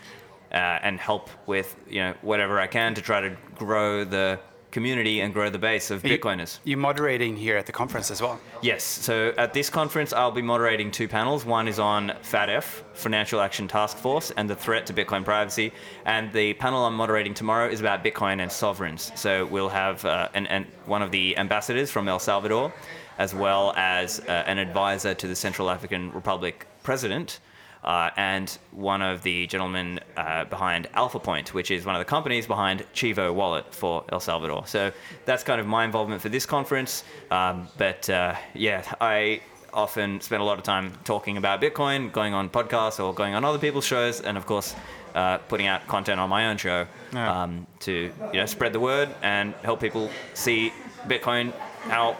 [0.52, 5.20] uh, and help with you know whatever I can to try to grow the community
[5.20, 6.58] and grow the base of Bitcoiners.
[6.64, 8.40] You're moderating here at the conference as well.
[8.62, 8.84] Yes.
[8.84, 11.44] So at this conference, I'll be moderating two panels.
[11.44, 15.72] One is on FATF, Financial Action Task Force, and the threat to Bitcoin privacy.
[16.04, 19.12] And the panel I'm moderating tomorrow is about Bitcoin and sovereigns.
[19.14, 22.72] So we'll have uh, an, an, one of the ambassadors from El Salvador,
[23.18, 27.40] as well as uh, an advisor to the Central African Republic president.
[27.82, 32.10] Uh, and one of the gentlemen uh, behind Alpha Point, which is one of the
[32.16, 34.66] companies behind Chivo Wallet for El Salvador.
[34.66, 34.92] So
[35.24, 36.92] that's kind of my involvement for this conference.
[37.30, 39.40] Um, but uh, yeah, I
[39.72, 43.44] often spend a lot of time talking about Bitcoin, going on podcasts or going on
[43.44, 44.74] other people's shows, and of course,
[45.14, 47.42] uh, putting out content on my own show Yeah.
[47.42, 47.92] um, to
[48.32, 50.72] you know spread the word and help people see
[51.08, 51.52] Bitcoin
[51.88, 52.16] how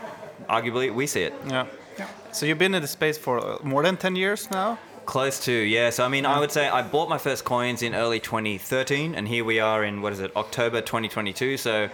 [0.48, 1.34] arguably we see it.
[1.48, 1.66] Yeah.
[2.32, 4.78] So you've been in the space for uh, more than 10 years now?
[5.10, 5.90] Close to, yeah.
[5.90, 9.26] So I mean, I would say I bought my first coins in early 2013, and
[9.26, 11.56] here we are in what is it, October 2022.
[11.56, 11.88] So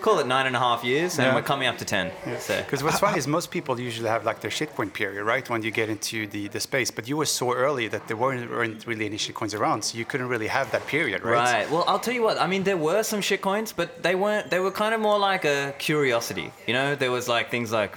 [0.00, 1.34] call it nine and a half years, and Yeah.
[1.34, 2.10] we're coming up to ten.
[2.38, 5.46] So Because what's funny is most people usually have like their shitcoin period, right?
[5.50, 6.90] When you get into the, the space.
[6.90, 10.06] But you were so early that there weren't, weren't really any shitcoins around, so you
[10.06, 11.52] couldn't really have that period, right?
[11.52, 11.70] Right.
[11.70, 12.40] Well, I'll tell you what.
[12.40, 14.48] I mean, there were some shitcoins, but they weren't.
[14.48, 16.50] They were kind of more like a curiosity.
[16.66, 17.92] You know, there was like things like.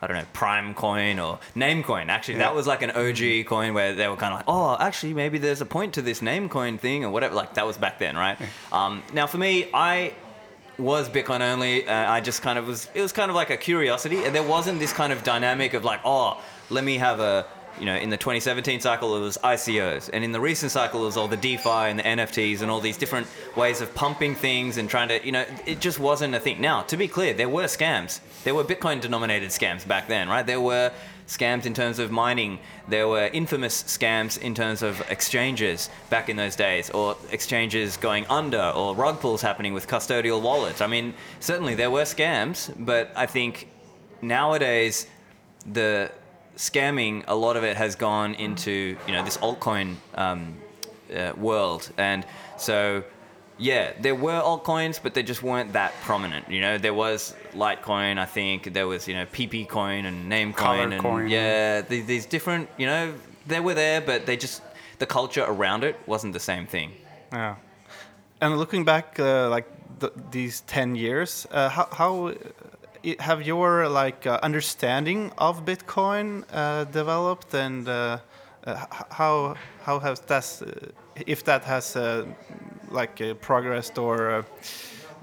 [0.00, 2.08] I don't know, Prime Coin or Name Coin.
[2.08, 5.12] Actually, that was like an OG coin where they were kind of like, oh, actually,
[5.12, 7.34] maybe there's a point to this Name Coin thing or whatever.
[7.34, 8.38] Like, that was back then, right?
[8.70, 10.12] Um, now, for me, I
[10.78, 11.86] was Bitcoin only.
[11.86, 12.88] Uh, I just kind of was.
[12.94, 15.84] It was kind of like a curiosity, and there wasn't this kind of dynamic of
[15.84, 17.46] like, oh, let me have a.
[17.78, 21.04] You know, in the 2017 cycle, it was ICOs, and in the recent cycle, it
[21.04, 24.78] was all the DeFi and the NFTs and all these different ways of pumping things
[24.78, 25.24] and trying to.
[25.24, 26.60] You know, it just wasn't a thing.
[26.60, 28.18] Now, to be clear, there were scams.
[28.48, 30.46] There were Bitcoin-denominated scams back then, right?
[30.46, 30.90] There were
[31.26, 32.60] scams in terms of mining.
[32.88, 38.24] There were infamous scams in terms of exchanges back in those days, or exchanges going
[38.30, 40.80] under, or rug pulls happening with custodial wallets.
[40.80, 43.68] I mean, certainly there were scams, but I think
[44.22, 45.06] nowadays
[45.70, 46.10] the
[46.56, 50.56] scamming, a lot of it has gone into you know this altcoin um,
[51.14, 52.24] uh, world, and
[52.56, 53.04] so
[53.58, 56.48] yeah, there were altcoins, but they just weren't that prominent.
[56.48, 58.72] You know, there was Litecoin, I think.
[58.72, 61.28] There was you know PP Coin and Namecoin, Color and coin.
[61.28, 62.68] yeah, these, these different.
[62.78, 63.14] You know,
[63.46, 64.62] they were there, but they just
[64.98, 66.92] the culture around it wasn't the same thing.
[67.32, 67.56] Yeah.
[68.40, 69.66] And looking back, uh, like
[70.00, 72.28] th- these 10 years, uh, how, how
[73.04, 78.18] i- have your like uh, understanding of Bitcoin uh, developed, and uh,
[78.66, 80.70] uh, how how has that, uh,
[81.26, 82.24] if that has uh,
[82.90, 84.42] like uh, progressed or uh,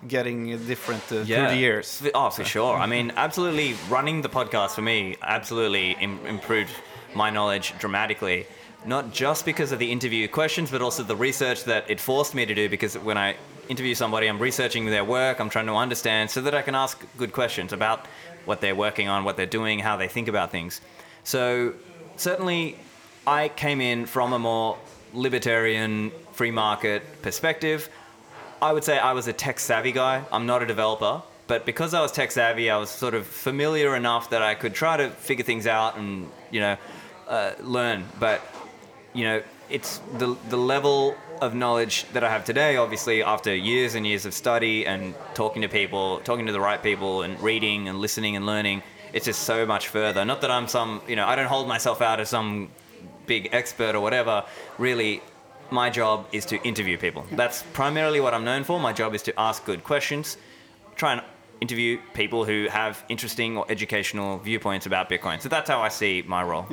[0.07, 2.01] getting different uh, through the years?
[2.13, 2.75] Oh, for sure.
[2.77, 3.75] I mean, absolutely.
[3.89, 6.71] Running the podcast for me absolutely Im- improved
[7.13, 8.45] my knowledge dramatically.
[8.85, 12.45] Not just because of the interview questions, but also the research that it forced me
[12.45, 12.69] to do.
[12.69, 13.35] Because when I
[13.67, 17.03] interview somebody, I'm researching their work, I'm trying to understand so that I can ask
[17.17, 18.05] good questions about
[18.45, 20.81] what they're working on, what they're doing, how they think about things.
[21.23, 21.73] So,
[22.15, 22.77] certainly,
[23.25, 24.77] I came in from a more
[25.13, 27.89] libertarian, free market perspective.
[28.61, 30.23] I would say I was a tech savvy guy.
[30.31, 33.95] I'm not a developer, but because I was tech savvy, I was sort of familiar
[33.95, 36.77] enough that I could try to figure things out and you know
[37.27, 38.05] uh, learn.
[38.19, 38.41] But
[39.13, 42.77] you know, it's the the level of knowledge that I have today.
[42.77, 46.81] Obviously, after years and years of study and talking to people, talking to the right
[46.81, 50.25] people, and reading and listening and learning, it's just so much further.
[50.25, 52.69] Not that I'm some, you know, I don't hold myself out as some
[53.25, 54.43] big expert or whatever.
[54.77, 55.21] Really,
[55.71, 57.25] my job is to interview people.
[57.31, 58.79] That's primarily what I'm known for.
[58.79, 60.37] My job is to ask good questions,
[60.95, 61.21] try and
[61.61, 65.41] interview people who have interesting or educational viewpoints about Bitcoin.
[65.41, 66.67] So that's how I see my role.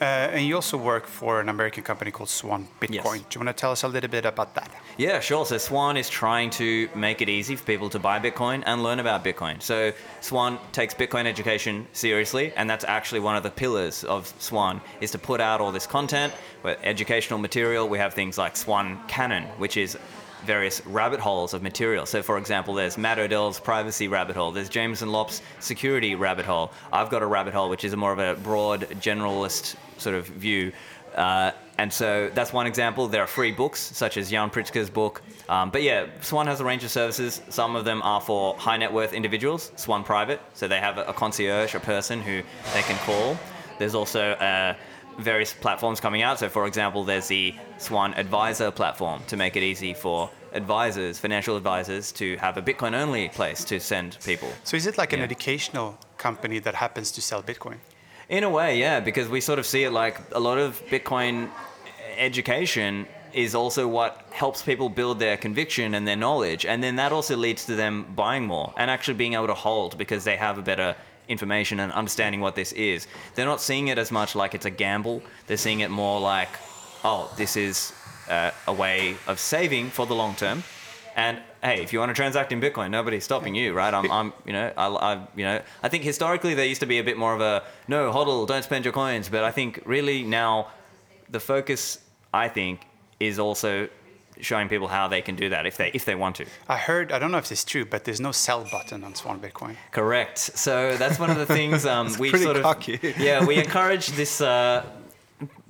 [0.00, 2.94] Uh, and you also work for an American company called Swan Bitcoin.
[2.94, 3.04] Yes.
[3.04, 4.70] Do you want to tell us a little bit about that?
[4.96, 5.44] Yeah, sure.
[5.46, 9.00] So Swan is trying to make it easy for people to buy Bitcoin and learn
[9.00, 9.60] about Bitcoin.
[9.62, 14.80] So Swan takes Bitcoin education seriously, and that's actually one of the pillars of Swan
[15.00, 16.32] is to put out all this content,
[16.82, 17.88] educational material.
[17.88, 19.96] We have things like Swan Canon, which is
[20.44, 22.06] various rabbit holes of material.
[22.06, 24.52] So, for example, there's Matt Odell's privacy rabbit hole.
[24.52, 26.72] There's Jameson Lopp's security rabbit hole.
[26.92, 30.72] I've got a rabbit hole, which is more of a broad generalist sort of view.
[31.14, 33.08] Uh, and so that's one example.
[33.08, 35.22] There are free books, such as Yan Pritzker's book.
[35.48, 37.40] Um, but yeah, Swan has a range of services.
[37.48, 40.40] Some of them are for high net worth individuals, Swan Private.
[40.54, 42.42] So they have a, a concierge, a person who
[42.74, 43.38] they can call.
[43.78, 44.74] There's also uh,
[45.18, 46.38] various platforms coming out.
[46.38, 51.56] So, for example, there's the Swan Advisor platform to make it easy for advisors, financial
[51.56, 54.50] advisors, to have a Bitcoin only place to send people.
[54.64, 57.76] So is it like an educational company that happens to sell Bitcoin?
[58.28, 61.50] In a way, yeah, because we sort of see it like a lot of Bitcoin
[62.16, 66.64] education is also what helps people build their conviction and their knowledge.
[66.64, 69.98] And then that also leads to them buying more and actually being able to hold
[69.98, 70.96] because they have a better
[71.28, 73.06] information and understanding what this is.
[73.34, 76.48] They're not seeing it as much like it's a gamble, they're seeing it more like,
[77.04, 77.92] oh, this is
[78.28, 80.62] uh, a way of saving for the long term.
[81.16, 83.92] And hey, if you want to transact in Bitcoin, nobody's stopping you, right?
[83.92, 86.98] I'm, I'm you know, I, I, you know, I think historically there used to be
[86.98, 89.28] a bit more of a no, hodl, don't spend your coins.
[89.28, 90.68] But I think really now,
[91.28, 91.98] the focus,
[92.32, 92.86] I think,
[93.18, 93.88] is also
[94.40, 96.46] showing people how they can do that if they if they want to.
[96.68, 99.14] I heard, I don't know if this is true, but there's no sell button on
[99.14, 99.76] Swan Bitcoin.
[99.90, 100.38] Correct.
[100.38, 102.98] So that's one of the things um, we sort of cocky.
[103.18, 104.84] yeah we encourage this uh,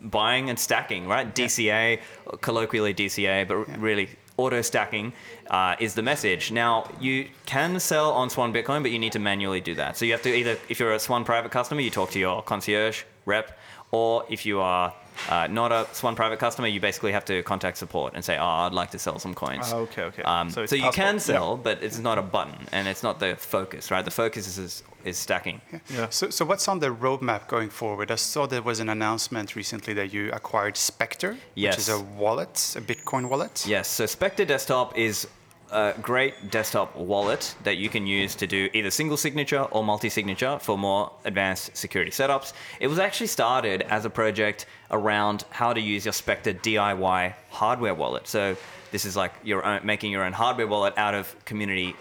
[0.03, 1.35] buying and stacking, right?
[1.35, 2.01] DCA,
[2.41, 5.13] colloquially DCA, but really auto stacking
[5.51, 6.51] uh, is the message.
[6.53, 9.97] Now you can sell on Swan Bitcoin, but you need to manually do that.
[9.97, 12.43] So you have to either, if you're a Swan private customer, you talk to your
[12.43, 13.47] concierge rep,
[13.91, 14.93] or if you are
[15.31, 18.67] uh, not a Swan private customer, you basically have to contact support and say, "Oh,
[18.67, 20.23] I'd like to sell some coins." Ah, okay, okay.
[20.23, 21.21] Um, So so you can possible.
[21.35, 24.05] sell, but it's not a button, and it's not the focus, right?
[24.05, 25.61] The focus is is stacking.
[25.97, 26.11] Yeah.
[26.11, 28.11] So, so what's on the roadmap going forward?
[28.11, 32.55] I saw there was an announcement recently that you acquired Specter, which is a wallet,
[32.77, 33.65] a Bitcoin wallet.
[33.67, 35.27] Yes, so Specter Desktop is
[35.71, 40.09] a great desktop wallet that you can use to do either single signature or multi
[40.09, 42.53] signature for more advanced security setups.
[42.81, 47.95] It was actually started as a project around how to use your Specter DIY hardware
[47.95, 48.27] wallet.
[48.27, 48.57] So
[48.91, 51.95] this is like your own, making your own hardware wallet out of community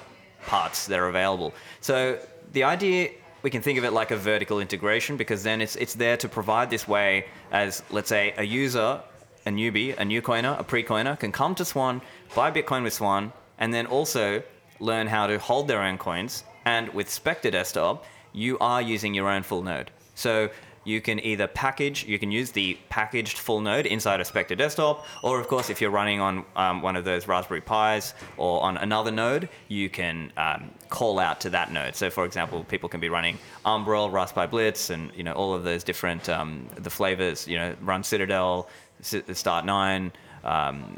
[0.46, 1.54] parts that are available.
[1.82, 2.20] So
[2.54, 3.12] the idea
[3.44, 6.28] we can think of it like a vertical integration because then it's it's there to
[6.28, 9.02] provide this way as let's say a user,
[9.46, 12.02] a newbie, a new coiner, a pre-coiner can come to Swan,
[12.36, 14.44] buy Bitcoin with Swan, and then also
[14.80, 16.44] learn how to hold their own coins.
[16.66, 19.92] And with Specter Desktop, you are using your own full node.
[20.16, 20.50] So
[20.88, 25.06] you can either package, you can use the packaged full node inside a Specter desktop,
[25.22, 28.78] or of course, if you're running on um, one of those Raspberry Pis or on
[28.78, 31.94] another node, you can um, call out to that node.
[31.94, 35.84] So, for example, people can be running Umbrel, RaspiBlitz, and you know all of those
[35.84, 37.50] different um, the flavors.
[37.50, 38.70] You know, run Citadel,
[39.02, 40.14] Start Nine.
[40.48, 40.98] Um,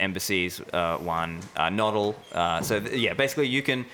[0.00, 2.16] embassies uh, one uh, Nodl.
[2.32, 3.86] Uh, so th- yeah, basically you can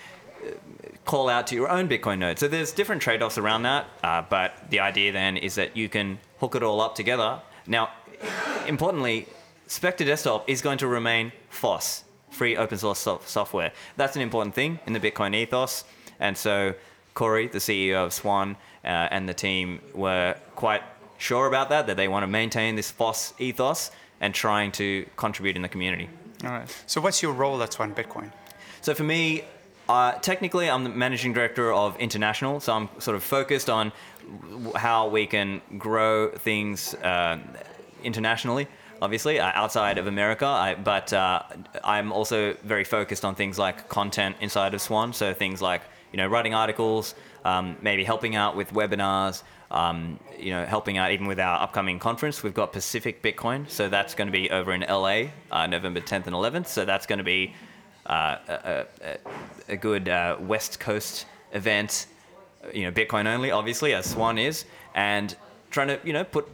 [1.04, 2.38] call out to your own Bitcoin node.
[2.38, 6.18] So there's different trade-offs around that, uh, but the idea then is that you can
[6.38, 7.40] hook it all up together.
[7.66, 7.90] Now,
[8.66, 9.26] importantly,
[9.66, 13.72] Specter Desktop is going to remain FOSS, free open source sof- software.
[13.96, 15.84] That's an important thing in the Bitcoin ethos,
[16.20, 16.74] and so
[17.14, 20.82] Corey, the CEO of Swan, uh, and the team were quite
[21.16, 23.90] sure about that, that they want to maintain this FOSS ethos
[24.20, 26.08] and trying to contribute in the community.
[26.44, 26.82] All right.
[26.86, 28.32] So what's your role at Swan Bitcoin?
[28.80, 29.44] So for me,
[29.88, 32.60] uh, technically, I'm the managing director of international.
[32.60, 33.92] So I'm sort of focused on
[34.76, 37.38] how we can grow things uh,
[38.04, 38.68] internationally.
[39.00, 41.42] Obviously, uh, outside of America, I, but uh,
[41.84, 45.12] I'm also very focused on things like content inside of Swan.
[45.12, 47.14] So things like you know writing articles,
[47.44, 51.98] um, maybe helping out with webinars, um, you know helping out even with our upcoming
[51.98, 52.42] conference.
[52.42, 56.26] We've got Pacific Bitcoin, so that's going to be over in LA, uh, November 10th
[56.26, 56.66] and 11th.
[56.66, 57.54] So that's going to be
[58.06, 62.06] uh, a, a, a good uh, West Coast event,
[62.72, 64.64] you know, Bitcoin only, obviously, as Swan is,
[64.94, 65.36] and
[65.70, 66.48] trying to, you know, put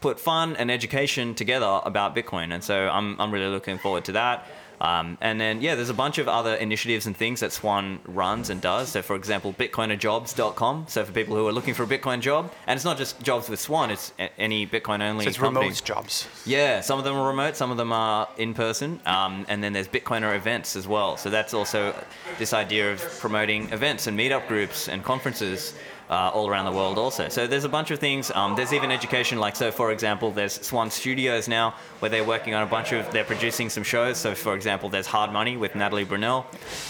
[0.00, 2.54] put fun and education together about Bitcoin.
[2.54, 4.46] And so I'm, I'm really looking forward to that.
[4.80, 8.48] Um, and then, yeah, there's a bunch of other initiatives and things that Swan runs
[8.48, 8.88] and does.
[8.90, 10.86] So, for example, bitcoinerjobs.com.
[10.88, 13.48] So, for people who are looking for a Bitcoin job, and it's not just jobs
[13.48, 15.66] with Swan, it's a- any Bitcoin only So it's company.
[15.66, 16.28] remote jobs.
[16.46, 19.72] Yeah, some of them are remote, some of them are in person, um, and then
[19.72, 21.16] there's Bitcoiner events as well.
[21.16, 21.94] So that's also
[22.38, 25.74] this idea of promoting events and meetup groups and conferences
[26.10, 26.98] uh, all around the world.
[26.98, 28.30] Also, so there's a bunch of things.
[28.32, 32.52] Um, there's even education, like so, for example, there's Swan Studios now where they're working
[32.54, 34.18] on a bunch of, they're producing some shows.
[34.18, 36.44] So, for example, there's Hard Money with Natalie Brunell.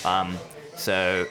[0.04, 0.38] Um,
[0.76, 1.26] so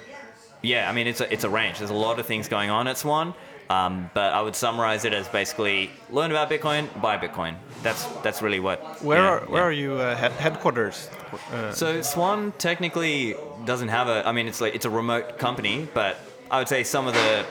[0.62, 1.80] yeah, I mean it's a, it's a range.
[1.80, 3.34] There's a lot of things going on at Swan,
[3.70, 7.56] um, but I would summarize it as basically learn about Bitcoin, buy Bitcoin.
[7.82, 9.02] That's that's really what.
[9.02, 9.68] Where are where yeah.
[9.68, 11.10] are you uh, head- headquarters?
[11.52, 13.36] Uh, So Swan technically
[13.66, 14.28] doesn't have a.
[14.28, 16.18] I mean, it's like it's a remote company, but
[16.52, 17.46] I would say some of the,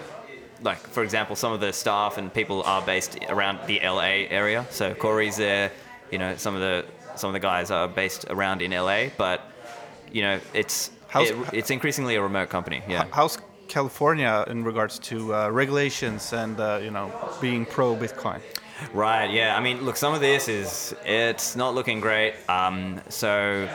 [0.63, 4.67] like for example, some of the staff and people are based around the LA area.
[4.71, 5.71] So Corey's there.
[6.11, 6.85] You know, some of the
[7.17, 9.41] some of the guys are based around in LA, but
[10.11, 12.83] you know, it's it, it's increasingly a remote company.
[12.89, 13.05] Yeah.
[13.11, 18.41] how's California in regards to uh, regulations and uh, you know being pro Bitcoin?
[18.93, 19.31] Right.
[19.31, 19.57] Yeah.
[19.57, 22.35] I mean, look, some of this is it's not looking great.
[22.49, 23.69] Um, so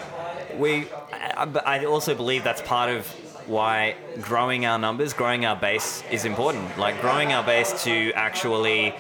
[0.58, 3.14] we, I, but I also believe that's part of
[3.48, 6.78] why growing our numbers, growing our base is important.
[6.78, 8.94] Like growing our base to actually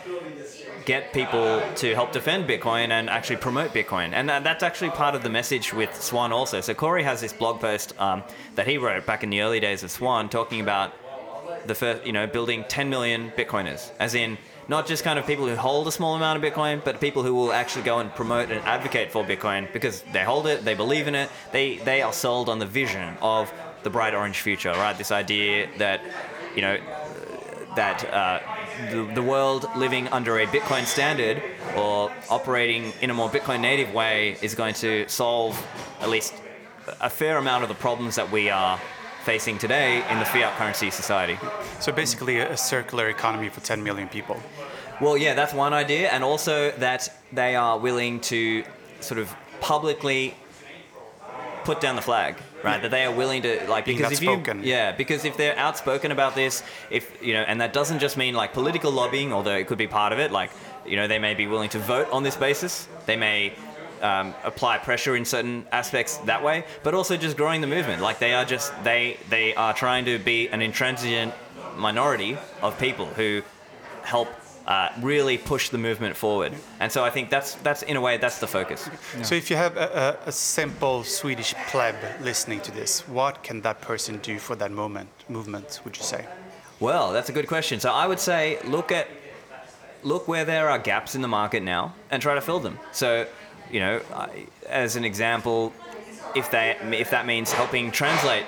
[0.85, 4.11] get people to help defend Bitcoin and actually promote Bitcoin.
[4.13, 6.61] And that's actually part of the message with Swan also.
[6.61, 8.23] So Corey has this blog post um,
[8.55, 10.93] that he wrote back in the early days of Swan talking about
[11.65, 14.37] the first, you know, building 10 million Bitcoiners, as in
[14.67, 17.33] not just kind of people who hold a small amount of Bitcoin, but people who
[17.33, 21.07] will actually go and promote and advocate for Bitcoin because they hold it, they believe
[21.07, 23.51] in it, they they are sold on the vision of
[23.83, 24.97] the bright orange future, right?
[24.97, 26.01] This idea that,
[26.55, 26.77] you know,
[27.75, 28.39] that uh,
[28.91, 31.41] the, the world living under a Bitcoin standard
[31.75, 35.65] or operating in a more Bitcoin native way is going to solve
[36.01, 36.33] at least
[37.01, 38.79] a fair amount of the problems that we are
[39.23, 41.37] facing today in the fiat currency society.
[41.79, 44.37] So basically a, a circular economy for 10 million people.
[45.01, 48.63] Well, yeah, that's one idea, and also that they are willing to
[48.99, 50.35] sort of publicly
[51.63, 52.81] put down the flag, right?
[52.81, 56.35] That they are willing to like because if you yeah, because if they're outspoken about
[56.35, 59.77] this, if you know, and that doesn't just mean like political lobbying, although it could
[59.77, 60.31] be part of it.
[60.31, 60.51] Like
[60.85, 62.87] you know, they may be willing to vote on this basis.
[63.05, 63.53] They may
[64.01, 68.01] um, apply pressure in certain aspects that way, but also just growing the movement.
[68.01, 71.33] Like they are just they they are trying to be an intransigent
[71.77, 73.41] minority of people who
[74.03, 74.27] help
[74.67, 76.53] uh, really push the movement forward.
[76.79, 78.89] And so I think that's that's in a way that's the focus.
[79.21, 83.61] So if you have a, a, a simple Swedish pleb listening to this, what can
[83.61, 86.25] that person do for that moment movement, would you say?
[86.79, 87.79] Well, that's a good question.
[87.79, 89.07] So I would say look at
[90.03, 92.77] look where there are gaps in the market now and try to fill them.
[92.91, 93.25] So,
[93.71, 95.71] you know, I- as an example,
[96.35, 98.45] if they if that means helping translate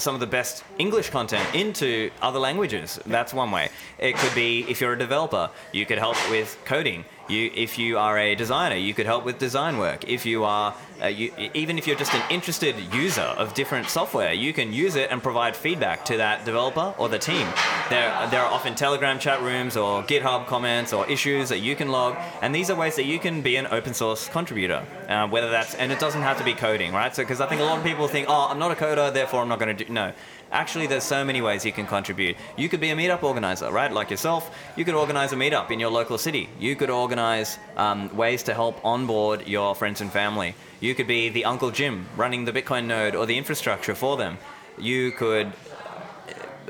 [0.00, 3.68] some of the best English content into other languages, that's one way.
[3.98, 7.04] It could be if you're a developer, you could help with coding.
[7.30, 10.08] You, if you are a designer, you could help with design work.
[10.08, 14.32] If you are, uh, you, even if you're just an interested user of different software,
[14.32, 17.46] you can use it and provide feedback to that developer or the team.
[17.88, 21.90] There, there are often Telegram chat rooms or GitHub comments or issues that you can
[21.92, 24.84] log, and these are ways that you can be an open source contributor.
[25.08, 27.14] Uh, whether that's, and it doesn't have to be coding, right?
[27.14, 29.40] So, because I think a lot of people think, oh, I'm not a coder, therefore
[29.42, 29.92] I'm not going to do.
[29.92, 30.12] No,
[30.52, 32.36] actually, there's so many ways you can contribute.
[32.56, 33.92] You could be a meetup organizer, right?
[33.92, 36.48] Like yourself, you could organize a meetup in your local city.
[36.58, 40.54] You could organize um, ways to help onboard your friends and family.
[40.80, 44.38] You could be the Uncle Jim running the Bitcoin node or the infrastructure for them.
[44.78, 45.52] You could,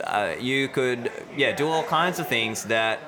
[0.05, 2.99] uh, you could, yeah, do all kinds of things that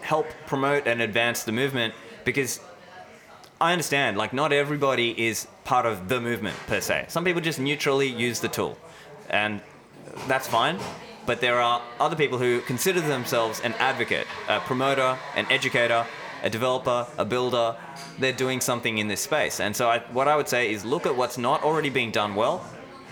[0.00, 1.92] help promote and advance the movement
[2.24, 2.60] because
[3.60, 7.06] I understand, like, not everybody is part of the movement per se.
[7.08, 8.78] Some people just neutrally use the tool,
[9.30, 9.60] and
[10.26, 10.78] that's fine.
[11.28, 16.06] but there are other people who consider themselves an advocate, a promoter, an educator,
[16.42, 17.76] a developer, a builder.
[18.18, 19.60] They're doing something in this space.
[19.60, 22.34] And so, I, what I would say is look at what's not already being done
[22.34, 22.64] well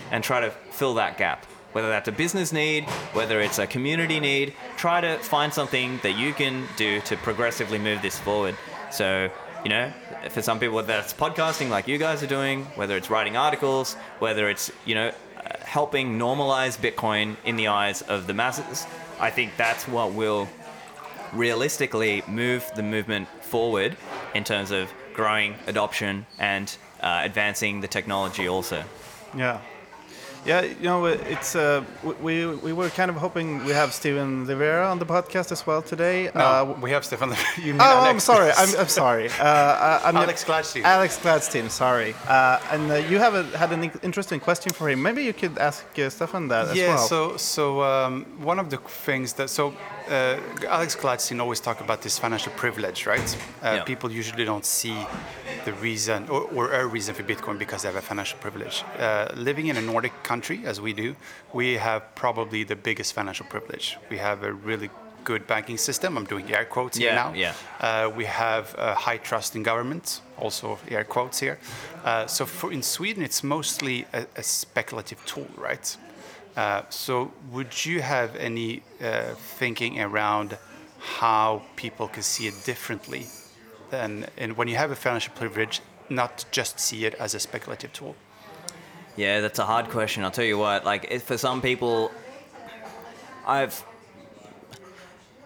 [0.09, 1.45] and try to fill that gap.
[1.73, 6.17] Whether that's a business need, whether it's a community need, try to find something that
[6.17, 8.55] you can do to progressively move this forward.
[8.89, 9.29] So,
[9.63, 9.93] you know,
[10.29, 14.49] for some people, that's podcasting like you guys are doing, whether it's writing articles, whether
[14.49, 15.11] it's, you know,
[15.67, 18.87] helping normalize Bitcoin in the eyes of the masses,
[19.19, 20.47] I think that's what will
[21.33, 23.97] realistically move the movement forward
[24.33, 28.83] in terms of growing adoption and uh, advancing the technology also.
[29.35, 29.59] Yeah.
[30.47, 31.83] Yeah, you know, it's uh,
[32.21, 35.81] we we were kind of hoping we have Stefan Livera on the podcast as well
[35.81, 36.31] today.
[36.33, 37.35] No, uh, we have Stefan.
[37.57, 38.09] You mean Oh, Alex.
[38.13, 38.51] I'm sorry.
[38.61, 39.29] I'm, I'm sorry.
[39.39, 40.83] Uh, I'm Alex Gladstein.
[40.83, 41.69] Alex Gladstein.
[41.69, 42.15] Sorry.
[42.27, 45.01] Uh, and uh, you have a, had an interesting question for him.
[45.01, 46.77] Maybe you could ask uh, Stefan that as well.
[46.77, 49.73] yeah, so so um, one of the things that so
[50.09, 50.37] uh,
[50.67, 53.37] Alex Gladstein always talk about this financial privilege, right?
[53.63, 53.83] Uh, Yeah.
[53.83, 54.95] People usually don't see
[55.65, 58.83] the reason or, or a reason for Bitcoin because they have a financial privilege.
[58.99, 61.15] Uh, living in a Nordic country as we do,
[61.53, 63.97] we have probably the biggest financial privilege.
[64.09, 64.89] We have a really
[65.23, 66.17] good banking system.
[66.17, 67.33] I'm doing air quotes here Yeah, now.
[67.33, 67.53] yeah.
[67.81, 71.57] Uh, we have a high trust in government, also air quotes here.
[72.05, 75.97] Uh, so for in Sweden, it's mostly a, a speculative tool, right?
[76.57, 80.57] Uh, so would you have any uh, thinking around
[80.97, 83.27] how people can see it differently
[83.91, 87.93] than and when you have a financial privilege, not just see it as a speculative
[87.93, 88.15] tool?
[89.15, 90.23] Yeah, that's a hard question.
[90.23, 90.83] I'll tell you what.
[90.83, 92.11] Like, for some people,
[93.45, 93.83] I've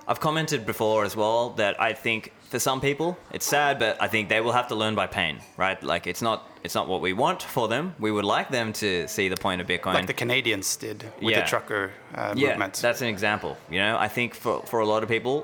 [0.07, 4.08] I've commented before as well that I think for some people it's sad, but I
[4.08, 5.82] think they will have to learn by pain, right?
[5.93, 7.95] Like, it's not it's not what we want for them.
[7.99, 9.93] We would like them to see the point of Bitcoin.
[9.95, 11.41] Like the Canadians did with Yeah.
[11.41, 11.84] the trucker
[12.14, 12.74] uh, yeah, movement.
[12.86, 13.52] that's an example.
[13.74, 15.36] You know, I think for, for a lot of people,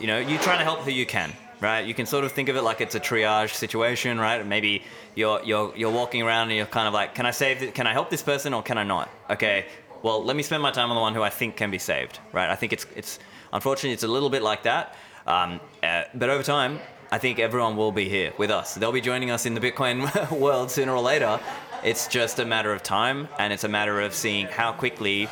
[0.00, 1.30] you know, you're trying to help who you can,
[1.60, 1.82] right?
[1.86, 4.44] You can sort of think of it like it's a triage situation, right?
[4.54, 4.72] Maybe
[5.20, 7.54] you're you're you're walking around and you're kind of like, can I save?
[7.60, 9.06] Th- can I help this person or can I not?
[9.30, 9.66] Okay,
[10.04, 12.18] well, let me spend my time on the one who I think can be saved,
[12.32, 12.48] right?
[12.54, 13.18] I think it's it's
[13.52, 14.84] unfortunately it's a little bit like that,
[15.28, 16.80] um, uh, but over time.
[17.10, 18.74] I think everyone will be here with us.
[18.74, 21.40] They'll be joining us in the Bitcoin world sooner or later.
[21.82, 25.26] It's just a matter of time, and it's a matter of seeing how quickly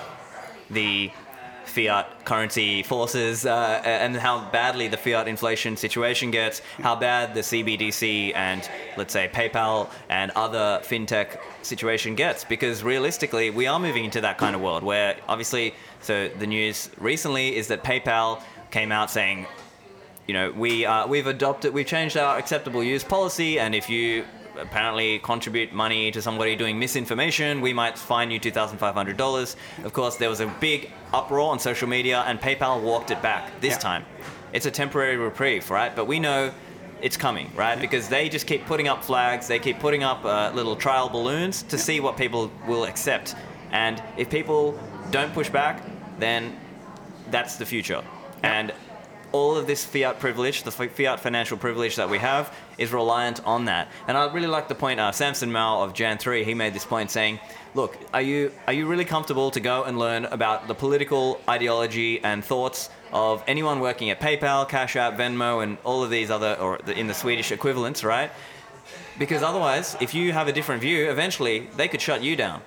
[0.71, 1.11] the
[1.67, 7.41] fiat currency forces uh, and how badly the fiat inflation situation gets, how bad the
[7.41, 12.45] CBDC and let's say PayPal and other fintech situation gets.
[12.45, 16.89] Because realistically, we are moving into that kind of world where obviously, so the news
[16.99, 18.41] recently is that PayPal
[18.71, 19.47] came out saying
[20.27, 24.25] you know, we uh, we've adopted, we've changed our acceptable use policy, and if you
[24.59, 29.17] apparently contribute money to somebody doing misinformation, we might fine you two thousand five hundred
[29.17, 29.57] dollars.
[29.85, 33.61] Of course, there was a big uproar on social media, and PayPal walked it back
[33.61, 33.79] this Yeah.
[33.79, 34.05] time.
[34.53, 35.95] It's a temporary reprieve, right?
[35.95, 36.53] But we know
[37.03, 37.79] it's coming, right?
[37.79, 41.63] Because they just keep putting up flags, they keep putting up uh, little trial balloons
[41.65, 43.35] to see what people will accept,
[43.71, 44.79] and if people
[45.11, 45.83] don't push back,
[46.19, 46.57] then
[47.31, 48.03] that's the future.
[48.43, 48.73] And
[49.37, 52.45] all of this fiat privilege, the fiat financial privilege that we have,
[52.79, 53.89] is reliant on that.
[54.09, 57.11] And I really like the point uh, Samson Mow of JAN3, he made this point
[57.11, 57.39] saying,
[57.75, 62.25] look, are you, are you really comfortable to go and learn about the political ideology
[62.25, 66.55] and thoughts of anyone working at PayPal, Cash App, Venmo, and all of these other,
[66.59, 68.31] or in the Swedish equivalents, right?
[69.19, 72.63] Because otherwise, if you have a different view, eventually they could shut you down.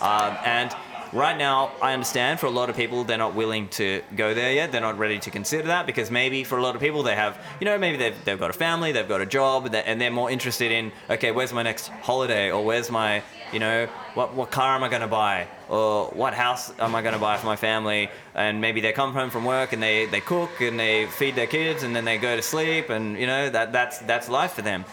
[0.00, 0.74] Um, and
[1.12, 4.52] right now, I understand for a lot of people, they're not willing to go there
[4.52, 4.72] yet.
[4.72, 7.38] They're not ready to consider that because maybe for a lot of people, they have,
[7.60, 10.30] you know, maybe they've, they've got a family, they've got a job, and they're- more
[10.30, 12.50] interested in, okay, where's my next holiday?
[12.50, 15.46] Or where's my, you know, what, what car am I going to buy?
[15.68, 18.10] Or what house am I going to buy for my family?
[18.34, 21.46] And maybe they come home from work and they, they cook and they feed their
[21.46, 24.62] kids and then they go to sleep and, you know, that, that's, that's life for
[24.62, 24.84] them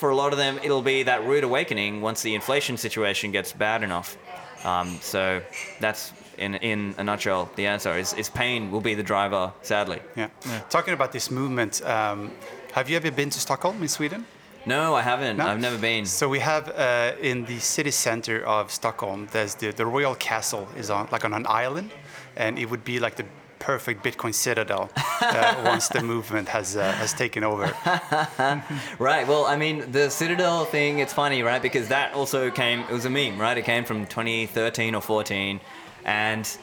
[0.00, 3.52] for a lot of them, it'll be that rude awakening once the inflation situation gets
[3.52, 4.16] bad enough.
[4.64, 5.42] Um, so
[5.80, 10.00] that's in in a nutshell the answer is, is pain will be the driver, sadly.
[10.16, 10.28] yeah.
[10.68, 12.30] Talking about this movement, um,
[12.72, 14.24] have you ever been to Stockholm in Sweden?
[14.66, 15.38] No, I haven't.
[15.38, 15.46] No?
[15.46, 16.04] I've never been.
[16.04, 20.68] So we have uh, in the city center of Stockholm, there's the, the royal castle
[20.76, 21.90] is on like on an island,
[22.36, 23.24] and it would be like the
[23.60, 24.90] perfect Bitcoin citadel
[25.20, 27.72] uh, once the movement has uh, has taken over.
[28.98, 29.26] Right.
[29.26, 31.62] Well, I mean, the Citadel thing, it's funny, right?
[31.62, 33.56] Because that also came, it was a meme, right?
[33.56, 35.60] It came from 2013 or 14.
[36.04, 36.58] And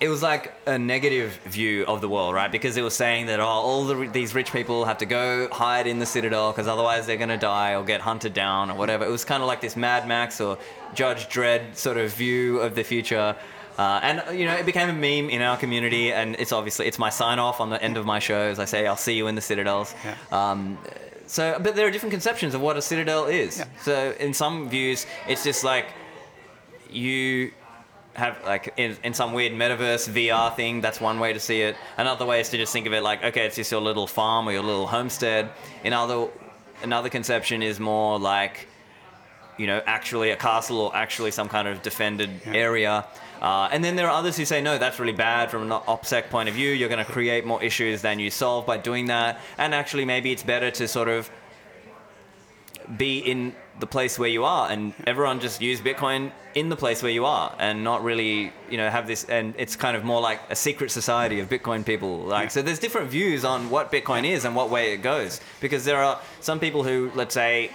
[0.00, 2.50] it was like a negative view of the world, right?
[2.50, 5.86] Because it was saying that, oh, all the, these rich people have to go hide
[5.86, 9.04] in the Citadel because otherwise they're going to die or get hunted down or whatever.
[9.04, 10.58] It was kind of like this Mad Max or
[10.94, 13.36] Judge Dredd sort of view of the future.
[13.78, 16.86] Uh, and uh, you know, it became a meme in our community, and it's obviously
[16.86, 18.58] it's my sign off on the end of my shows.
[18.58, 20.14] I say, "I'll see you in the Citadels." Yeah.
[20.30, 20.78] Um,
[21.26, 23.58] so, but there are different conceptions of what a Citadel is.
[23.58, 23.64] Yeah.
[23.82, 25.86] So, in some views, it's just like
[26.90, 27.52] you
[28.14, 30.80] have like in, in some weird metaverse VR thing.
[30.80, 31.76] That's one way to see it.
[31.96, 34.48] Another way is to just think of it like, okay, it's just your little farm
[34.48, 35.50] or your little homestead.
[35.84, 36.28] Another
[36.82, 38.68] another conception is more like,
[39.56, 43.06] you know, actually a castle or actually some kind of defended area.
[43.42, 46.30] Uh, and then there are others who say, no, that's really bad from an OPSEC
[46.30, 46.70] point of view.
[46.70, 49.40] You're going to create more issues than you solve by doing that.
[49.58, 51.28] And actually, maybe it's better to sort of
[52.96, 57.02] be in the place where you are and everyone just use bitcoin in the place
[57.02, 60.20] where you are and not really you know have this and it's kind of more
[60.20, 64.24] like a secret society of bitcoin people like so there's different views on what bitcoin
[64.24, 67.70] is and what way it goes because there are some people who let's say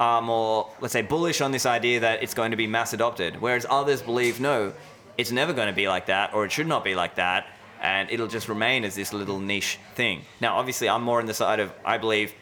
[0.00, 3.40] are more let's say bullish on this idea that it's going to be mass adopted
[3.40, 4.72] whereas others believe no
[5.18, 7.46] it's never going to be like that or it should not be like that
[7.82, 11.34] and it'll just remain as this little niche thing now obviously i'm more on the
[11.34, 12.32] side of i believe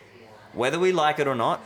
[0.53, 1.61] whether we like it or not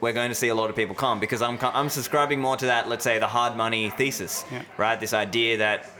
[0.00, 2.66] we're going to see a lot of people come because I'm, I'm subscribing more to
[2.66, 4.62] that, let's say, the hard money thesis, Yeah.
[4.76, 5.00] right?
[5.00, 5.90] This idea that,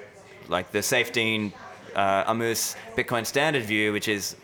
[0.46, 1.52] like, the Saifedean
[1.96, 4.36] uh, Ammous Bitcoin standard view, which is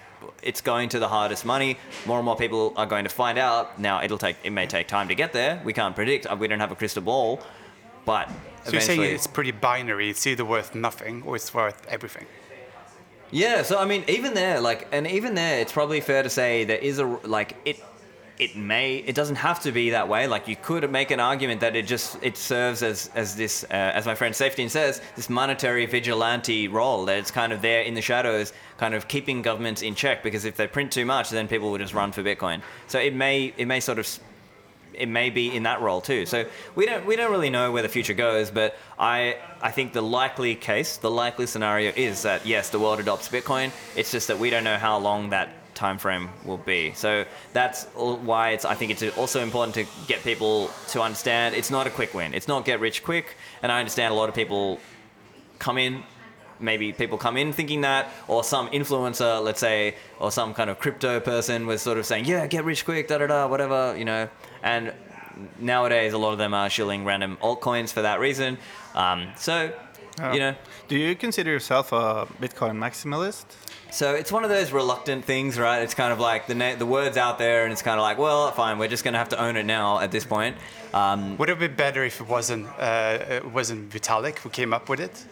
[0.42, 1.78] it's going to the hardest money.
[2.04, 3.78] More and more people are going to find out.
[3.78, 5.62] Now, it'll take, it may take time to get there.
[5.64, 6.26] We can't predict.
[6.36, 7.40] We don't have a crystal ball,
[8.04, 8.28] but
[8.64, 10.10] So you're saying it's pretty binary.
[10.10, 12.26] It's either worth nothing or it's worth everything.
[13.30, 16.64] Yeah, so I mean, even there, like, and even there, it's probably fair to say
[16.64, 17.82] there is a like it.
[18.36, 18.96] It may.
[18.96, 20.26] It doesn't have to be that way.
[20.26, 23.68] Like you could make an argument that it just it serves as as this, uh,
[23.70, 27.04] as my friend Saifedean says, this monetary vigilante role.
[27.04, 30.24] That it's kind of there in the shadows, kind of keeping governments in check.
[30.24, 32.60] Because if they print too much, then people will just run for Bitcoin.
[32.88, 34.18] So it may it may sort of
[34.98, 36.26] it may be in that role too.
[36.26, 39.92] So we don't we don't really know where the future goes, but I I think
[39.92, 43.70] the likely case, the likely scenario is that yes, the world adopts Bitcoin.
[43.96, 46.92] It's just that we don't know how long that time frame will be.
[46.94, 51.70] So that's why it's I think it's also important to get people to understand it's
[51.70, 52.34] not a quick win.
[52.34, 54.80] It's not get rich quick, and I understand a lot of people
[55.58, 56.02] come in
[56.60, 60.78] maybe people come in thinking that or some influencer let's say or some kind of
[60.78, 64.04] crypto person was sort of saying yeah get rich quick da da da whatever you
[64.04, 64.28] know?
[64.62, 64.92] And
[65.58, 68.58] nowadays a lot of them are shilling random altcoins for that reason.
[68.94, 69.72] Um, so
[70.32, 70.54] you know.
[70.86, 73.46] Do you consider yourself a Bitcoin maximalist?
[73.90, 75.80] so it's one of those reluctant things right?
[75.82, 78.18] It's kind of like the na- the words out there and it's kind of like
[78.18, 80.56] well fine we're just going to have to own it now at this point.
[80.92, 84.88] Um, Would it be better if it wasn't uh, it wasn't Vitalik who came up
[84.88, 85.24] with it?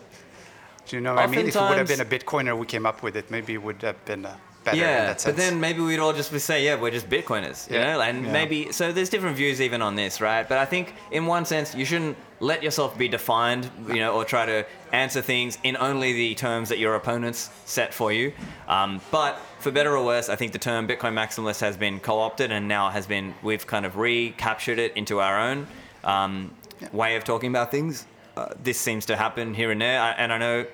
[0.86, 1.46] Do you know what I mean?
[1.46, 3.80] If it would have been a Bitcoiner who came up with it, maybe it would
[3.82, 5.34] have been uh, better in yeah, that sense.
[5.34, 7.94] but then maybe we'd all just be say, yeah, we're just Bitcoiners, you Yeah.
[7.94, 8.32] know, and Yeah.
[8.32, 8.92] maybe so.
[8.92, 10.48] There's different views even on this, right?
[10.48, 14.24] But I think in one sense, you shouldn't let yourself be defined, you know, or
[14.24, 18.32] try to answer things in only the terms that your opponents set for you.
[18.68, 22.50] Um, but for better or worse, I think the term Bitcoin maximalist has been co-opted
[22.50, 25.66] and now has been we've kind of recaptured it into our own
[26.04, 26.50] um,
[26.92, 28.06] way of talking about things.
[28.36, 30.66] Uh, this seems to happen here and there, I, and I know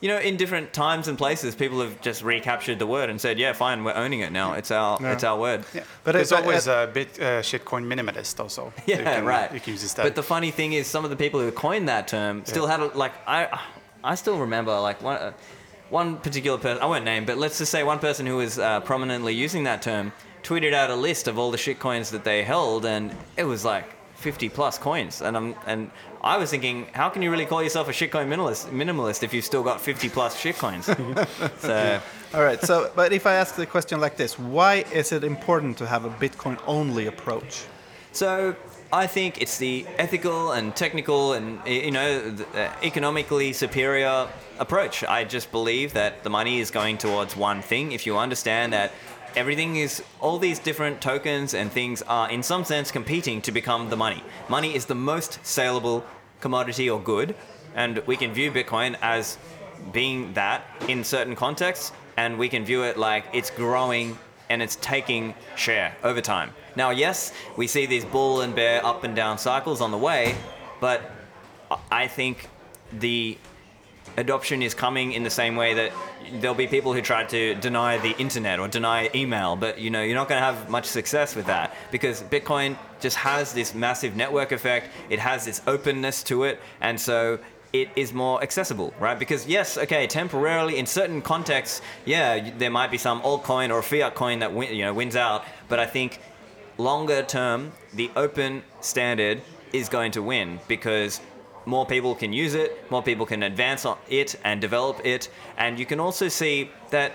[0.00, 3.38] you know, in different times and places, people have just recaptured the word and said,
[3.38, 4.52] "Yeah, fine, we're owning it now.
[4.52, 5.12] It's our, Yeah.
[5.12, 5.84] it's our word." yeah.
[6.02, 8.70] But there's it- always uh, a bit uh, shitcoin minimalist also.
[8.86, 9.50] Yeah, you can, right.
[9.54, 10.02] You can use instead.
[10.02, 12.80] But the funny thing is, some of the people who coined that term still had
[12.80, 13.58] a, like I,
[14.02, 15.32] I still remember like one, uh,
[15.88, 16.82] one particular person.
[16.82, 19.80] I won't name, but let's just say one person who was uh, prominently using that
[19.80, 20.12] term
[20.42, 23.93] tweeted out a list of all the shitcoins that they held, and it was like
[24.24, 25.20] 50 plus coins.
[25.20, 25.90] And I'm and
[26.22, 29.44] I was thinking, how can you really call yourself a shitcoin minimalist, minimalist if you've
[29.44, 30.84] still got 50 plus shitcoins?
[31.58, 32.00] so.
[32.32, 32.60] All right.
[32.62, 36.06] So, but if I ask the question like this, why is it important to have
[36.06, 37.66] a Bitcoin-only approach?
[38.12, 38.56] So
[38.90, 45.04] I think it's the ethical and technical and you know the, uh, economically superior approach.
[45.04, 47.92] I just believe that the money is going towards one thing.
[47.92, 48.92] If you understand that
[49.36, 53.90] everything is all these different tokens and things are in some sense competing to become
[53.90, 54.22] the money.
[54.48, 56.04] Money is the most saleable
[56.40, 57.34] commodity or good,
[57.74, 59.38] and we can view Bitcoin as
[59.92, 64.16] being that in certain contexts, and we can view it like it's growing
[64.48, 66.52] and it's taking share over time.
[66.76, 70.34] Now, yes, we see these bull and bear up and down cycles on the way,
[70.80, 71.10] but
[71.90, 72.48] I- think
[72.92, 73.38] the
[74.16, 75.92] adoption is coming in the same way that
[76.34, 80.02] there'll be people who try to deny the internet or deny email, but you know
[80.02, 84.16] you're not going to have much success with that because Bitcoin just has this massive
[84.16, 84.88] network effect.
[85.10, 87.38] It has this openness to it, and so
[87.72, 89.18] it is more accessible, right?
[89.18, 94.14] Because yes, okay, temporarily in certain contexts, yeah, there might be some altcoin or fiat
[94.14, 96.20] coin that win, you know wins out, but I think
[96.78, 99.42] longer term, the open standard
[99.72, 101.20] is going to win because
[101.66, 105.78] more people can use it, more people can advance on it and develop it, and
[105.78, 107.12] you can also see that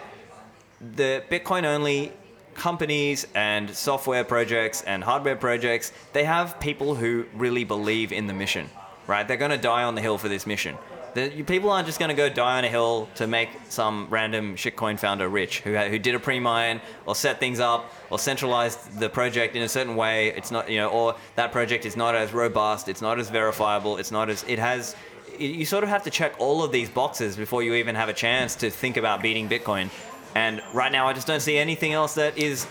[0.95, 2.11] the Bitcoin only
[2.55, 8.33] companies and software projects and hardware projects, they have people who really believe in the
[8.33, 8.69] mission,
[9.07, 9.27] right?
[9.27, 10.77] They're going to die on the hill for this mission.
[11.13, 14.07] The, you- people aren't just going to go die on a hill to make some
[14.09, 18.99] random shitcoin founder rich who, who did a pre-mine or set things up or centralized
[18.99, 20.27] the project in a certain way.
[20.29, 23.97] It's not, you know, or that project is not as robust, it's not as verifiable,
[23.97, 24.95] it's not as, it has,
[25.37, 28.09] you- you sort of have to check all of these boxes before you even have
[28.09, 29.89] a chance to think about beating Bitcoin.
[30.35, 32.67] And right now, I just don't see anything else that is.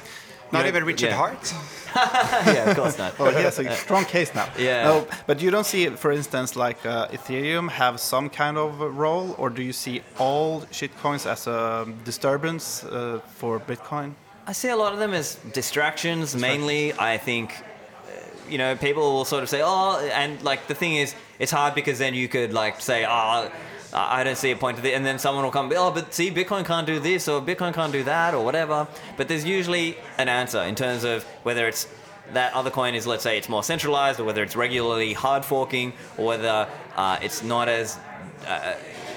[0.53, 1.16] Not know, even Richard yeah.
[1.16, 1.53] Heart.
[1.97, 3.18] yeah, of course not.
[3.18, 4.49] Well, he has a strong case now.
[4.59, 4.84] Yeah.
[4.84, 9.34] No, but you don't see, for instance, like uh, Ethereum have some kind of role,
[9.39, 14.14] or do you see all shitcoins as a disturbance uh, for Bitcoin?
[14.47, 16.93] I see a lot of them as distractions, mainly.
[16.95, 20.97] I think, uh, you know, people will sort of say, oh, and like the thing
[20.97, 23.51] is, it's hard because then you could like say, oh,
[23.93, 26.30] I don't see a point to this, and then someone will come, oh, but see,
[26.30, 28.86] Bitcoin can't do this or Bitcoin can't do that or whatever.
[29.16, 31.86] But there's usually an answer in terms of whether it's
[32.34, 35.95] that other coin is, let's say, it's more centralized, or whether it's regularly hard forking,
[36.18, 37.99] or whether uh, it's not as
[38.47, 38.74] uh,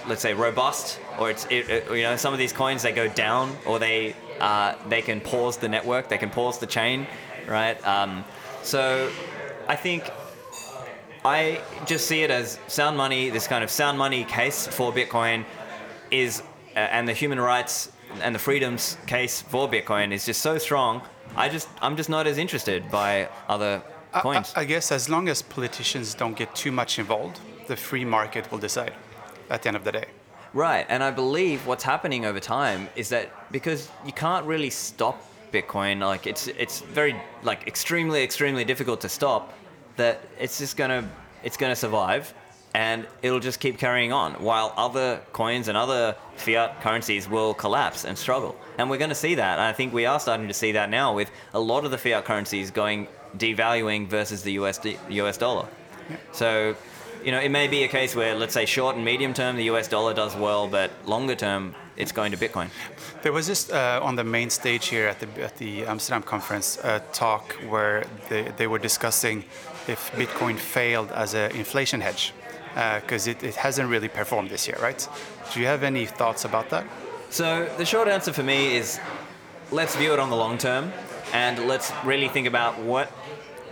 [0.07, 3.07] let's say robust or it's it, it- you know some of these coins they go
[3.09, 7.05] down or they uh, they can pause the network they can pause the chain
[7.47, 8.25] right um,
[8.63, 9.11] so
[9.67, 10.09] I think
[11.23, 15.45] I just see it as sound money this kind of sound money case for Bitcoin
[16.09, 16.41] is
[16.75, 17.91] uh, and the human rights
[18.21, 21.01] and the freedoms case for Bitcoin is just so strong
[21.35, 23.81] I just I'm just not as interested by other
[24.13, 27.77] I- I, coins I guess as long as politicians don't get too much involved, the
[27.77, 28.93] free market will decide
[29.49, 30.05] at the end of the day.
[30.53, 35.23] Right, and I believe what's happening over time is that because you can't really stop
[35.53, 39.53] Bitcoin, like it's it's very like extremely extremely difficult to stop.
[39.97, 41.09] That it's just gonna
[41.43, 42.33] it's gonna survive,
[42.73, 48.05] and it'll just keep carrying on while other coins and other fiat currencies will collapse
[48.05, 48.55] and struggle.
[48.77, 49.53] And we're going to see that.
[49.59, 51.97] And I think we are starting to see that now with a lot of the
[51.97, 54.79] fiat currencies going devaluing versus the US
[55.09, 55.67] US dollar.
[56.31, 56.75] So,
[57.23, 59.65] you know, it may be a case where, let's say, short and medium term, the
[59.65, 62.69] US dollar does well, but longer term, it's going to Bitcoin.
[63.21, 66.79] There was just uh, on the main stage here at the at the Amsterdam conference
[66.83, 69.43] a talk where they, they were discussing
[69.87, 72.33] if Bitcoin failed as an inflation hedge
[72.75, 75.07] uh, because it, it hasn't really performed this year, right?
[75.53, 76.85] Do you have any thoughts about that?
[77.29, 78.99] So, the short answer for me is
[79.71, 80.91] let's view it on the long term
[81.33, 83.11] and let's really think about what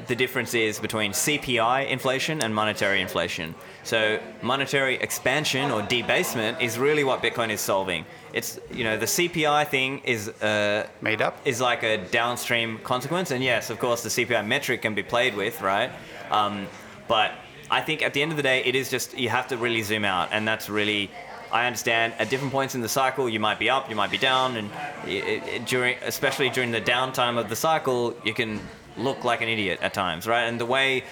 [0.07, 3.55] the difference is between CPI inflation and monetary inflation.
[3.83, 8.05] So, monetary expansion or debasement is really what Bitcoin is solving.
[8.33, 11.37] It's, you know, the CPI thing is uh, Made up?
[11.45, 13.31] is like a downstream consequence.
[13.31, 15.91] And yes, of course, the CPI metric can be played with, right?
[16.31, 16.67] Um,
[17.07, 17.31] but
[17.71, 19.81] I think at the end of the day, it is just you have to really
[19.81, 21.11] zoom out, and that's really.
[21.51, 24.19] I understand at different points in the cycle, you might be up, you might be
[24.19, 24.69] down, and
[25.07, 28.59] it, it, during, especially during the downtime of the cycle, you can
[28.99, 30.43] look like an idiot at times, right?
[30.43, 31.03] And the way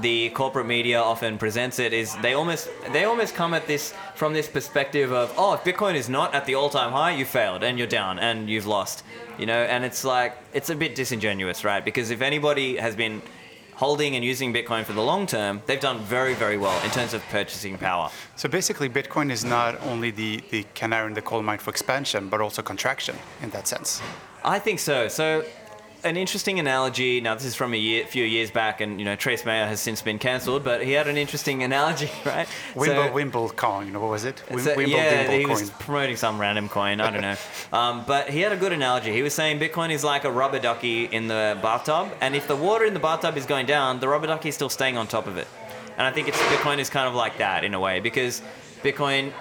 [0.00, 4.32] the corporate media often presents it is they almost they almost come at this from
[4.32, 7.76] this perspective of oh if Bitcoin is not at the all-time high you failed and
[7.76, 9.02] you're down and you've lost
[9.36, 13.20] you know and it's like it's a bit disingenuous right because if anybody has been
[13.74, 17.12] holding and using Bitcoin for the long term they've done very very well in terms
[17.12, 21.42] of purchasing power So basically, Bitcoin is not only the, the canary in the coal
[21.42, 24.00] mine for expansion, but also contraction in that sense.
[24.42, 25.08] I think so.
[25.08, 25.44] So,
[26.04, 27.20] an interesting analogy.
[27.20, 29.80] Now, this is from a year, few years back, and you know, Trace Mayer has
[29.80, 32.48] since been cancelled, but he had an interesting analogy, right?
[32.74, 34.42] Wimble, So- Wimble coin, what was it?
[34.48, 35.50] Wim, so- Wimble, yeah, Wimble he coin.
[35.60, 37.00] was promoting some random coin.
[37.00, 37.36] I don't know,
[37.78, 39.12] um, but he had a good analogy.
[39.12, 42.56] He was saying Bitcoin is like a rubber ducky in the bathtub, and if the
[42.56, 45.26] water in the bathtub is going down, the rubber ducky is still staying on top
[45.26, 45.48] of it.
[45.96, 48.40] And I think it's Bitcoin is kind of like that in a way because
[48.82, 49.32] Bitcoin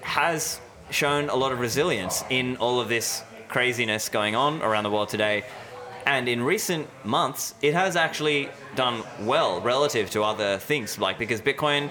[0.00, 0.58] has
[0.90, 5.10] shown a lot of resilience in all of this craziness going on around the world
[5.10, 5.44] today.
[6.06, 11.40] And in recent months, it has actually done well relative to other things, like because
[11.40, 11.90] Bitcoin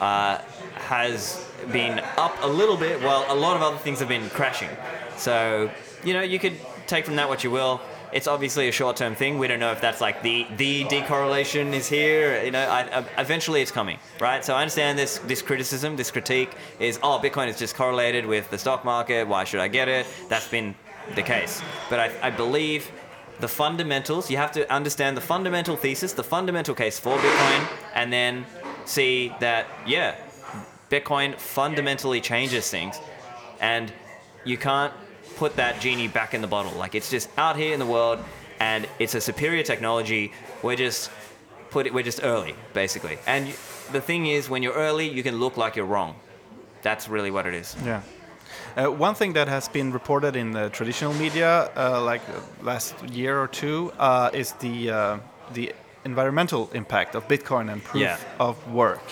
[0.00, 0.38] uh,
[0.74, 4.70] has been up a little bit while a lot of other things have been crashing.
[5.16, 5.70] So,
[6.02, 6.56] you know, you could
[6.86, 7.80] take from that what you will.
[8.12, 9.38] It's obviously a short-term thing.
[9.38, 12.42] We don't know if that's like the the decorrelation is here.
[12.44, 14.44] You know, I, I, eventually it's coming, right?
[14.44, 18.50] So I understand this this criticism, this critique is, oh, Bitcoin is just correlated with
[18.50, 19.28] the stock market.
[19.28, 20.06] Why should I get it?
[20.28, 20.74] That's been
[21.14, 21.62] the case.
[21.90, 22.90] But I, I believe
[23.40, 24.30] the fundamentals.
[24.30, 28.46] You have to understand the fundamental thesis, the fundamental case for Bitcoin, and then
[28.84, 30.16] see that yeah,
[30.90, 32.98] Bitcoin fundamentally changes things,
[33.60, 33.92] and
[34.44, 34.92] you can't
[35.36, 36.72] put that genie back in the bottle.
[36.72, 38.20] Like it's just out here in the world,
[38.60, 40.32] and it's a superior technology.
[40.62, 41.10] We're just
[41.70, 41.94] put it.
[41.94, 43.18] We're just early, basically.
[43.26, 43.48] And
[43.90, 46.14] the thing is, when you're early, you can look like you're wrong.
[46.82, 47.76] That's really what it is.
[47.84, 48.02] Yeah.
[48.76, 52.22] Uh, one thing that has been reported in the traditional media, uh, like
[52.62, 55.18] last year or two, uh, is the uh,
[55.52, 55.72] the
[56.04, 58.18] environmental impact of Bitcoin and proof Yeah.
[58.40, 59.02] of work.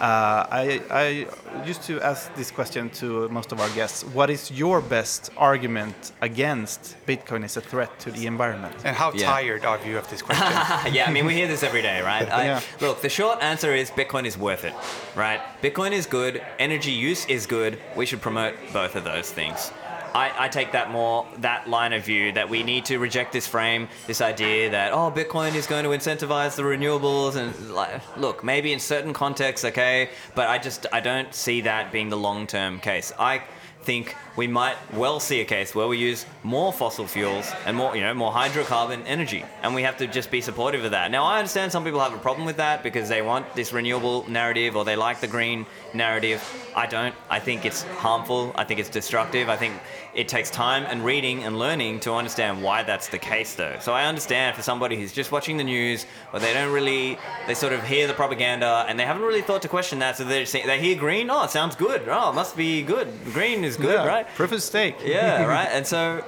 [0.00, 1.26] Uh, I, I
[1.66, 4.04] used to ask this question to most of our guests.
[4.04, 8.74] What is your best argument against Bitcoin as a threat to the environment?
[8.84, 9.26] And how Yeah.
[9.30, 10.46] tired are you of this question?
[10.94, 12.30] yeah, I mean, we hear this every day, right?
[12.30, 12.60] I, Yeah.
[12.80, 14.74] Look, the short answer is Bitcoin is worth it,
[15.14, 15.40] right?
[15.62, 17.78] Bitcoin is good, energy use is good.
[17.96, 19.72] We should promote both of those things.
[20.16, 23.46] I, I take that more, that line of view that we need to reject this
[23.46, 27.36] frame, this idea that, oh, Bitcoin is going to incentivize the renewables.
[27.36, 31.92] And like, look, maybe in certain contexts, okay, but I just, I don't see that
[31.92, 33.12] being the long term case.
[33.18, 33.42] I
[33.82, 37.96] think we might well see a case where we use more fossil fuels and more,
[37.96, 41.10] you know, more hydrocarbon energy, and we have to just be supportive of that.
[41.10, 44.28] Now, I understand some people have a problem with that because they want this renewable
[44.28, 46.42] narrative or they like the green narrative.
[46.76, 47.14] I don't.
[47.30, 48.52] I think it's harmful.
[48.54, 49.48] I think it's destructive.
[49.48, 49.74] I think
[50.14, 53.76] it takes time and reading and learning to understand why that's the case, though.
[53.80, 57.54] So I understand for somebody who's just watching the news or they don't really, they
[57.54, 60.16] sort of hear the propaganda and they haven't really thought to question that.
[60.16, 61.30] So they they hear green.
[61.30, 62.08] Oh, it sounds good.
[62.08, 63.08] Oh, it must be good.
[63.32, 64.25] Green is good, Yeah, right?
[64.34, 64.96] Proof of stake.
[65.04, 65.68] Yeah, right.
[65.70, 66.24] And so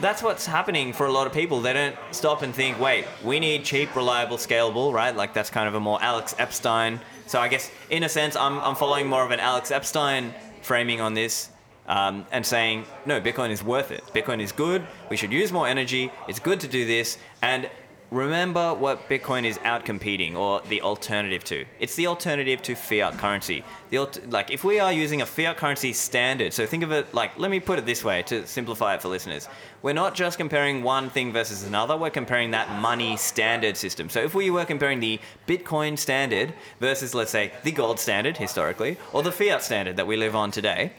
[0.00, 1.60] that's what's happening for a lot of people.
[1.60, 5.14] They don't stop and think, wait, we need cheap, reliable, scalable, right?
[5.14, 7.00] Like that's kind of a more Alex Epstein.
[7.26, 11.00] So I guess in a sense, I'm, I'm following more of an Alex Epstein framing
[11.00, 11.48] on this.
[11.84, 14.04] Um, and saying no, Bitcoin is worth it.
[14.14, 14.86] Bitcoin is good.
[15.10, 16.12] We should use more energy.
[16.28, 17.18] It's good to do this.
[17.42, 17.68] And
[18.12, 21.64] remember what Bitcoin is out competing or the alternative to.
[21.80, 23.64] It's the alternative to fiat currency.
[23.88, 27.38] The like if we are using a fiat currency standard, so think of it like
[27.38, 29.48] let me put it this way to simplify it for listeners.
[29.80, 34.10] We're not just comparing one thing versus another, we're comparing that money standard system.
[34.10, 38.98] So if we were comparing the Bitcoin standard versus let's say the gold standard historically
[39.14, 40.92] or the fiat standard that we live on today,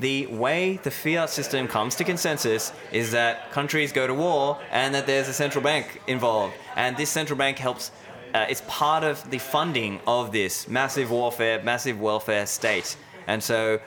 [0.00, 4.94] the way the fiat system comes to consensus is that countries go to war and
[4.94, 6.54] that there's a central bank involved.
[6.76, 7.90] And this central bank helps,
[8.34, 12.96] uh, it's part of the funding of this massive warfare, massive welfare state.
[13.26, 13.80] And so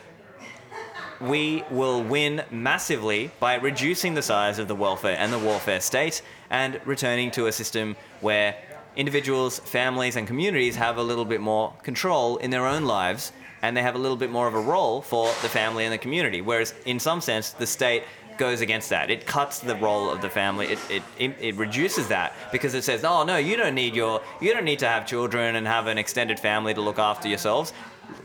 [1.22, 6.22] we will win massively by reducing the size of the welfare and the warfare state
[6.50, 8.56] and returning to a system where
[8.96, 13.32] individuals, families, and communities have a little bit more control in their own lives
[13.62, 15.98] and they have a little bit more of a role for the family and the
[15.98, 16.42] community.
[16.42, 18.04] Whereas, in some sense, the state
[18.38, 19.12] goes against that.
[19.12, 20.68] It cuts the role of the family.
[20.68, 20.80] It,
[21.20, 24.66] it, it, reduces that because it says, oh no, you don't need your you don't
[24.66, 27.74] need to have children and have an extended family to look after yourselves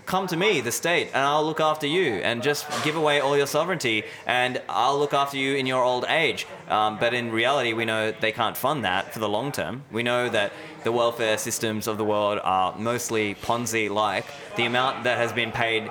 [0.06, 3.36] come to me, the state, and I'll look after you, and just give away all
[3.36, 6.46] your sovereignty, and I'll look after you in your old age.
[6.68, 9.84] Um, but in reality, we know they can't fund that for the long term.
[9.90, 10.52] We know that
[10.84, 14.26] the welfare systems of the world are mostly Ponzi like.
[14.56, 15.90] The amount that has been paid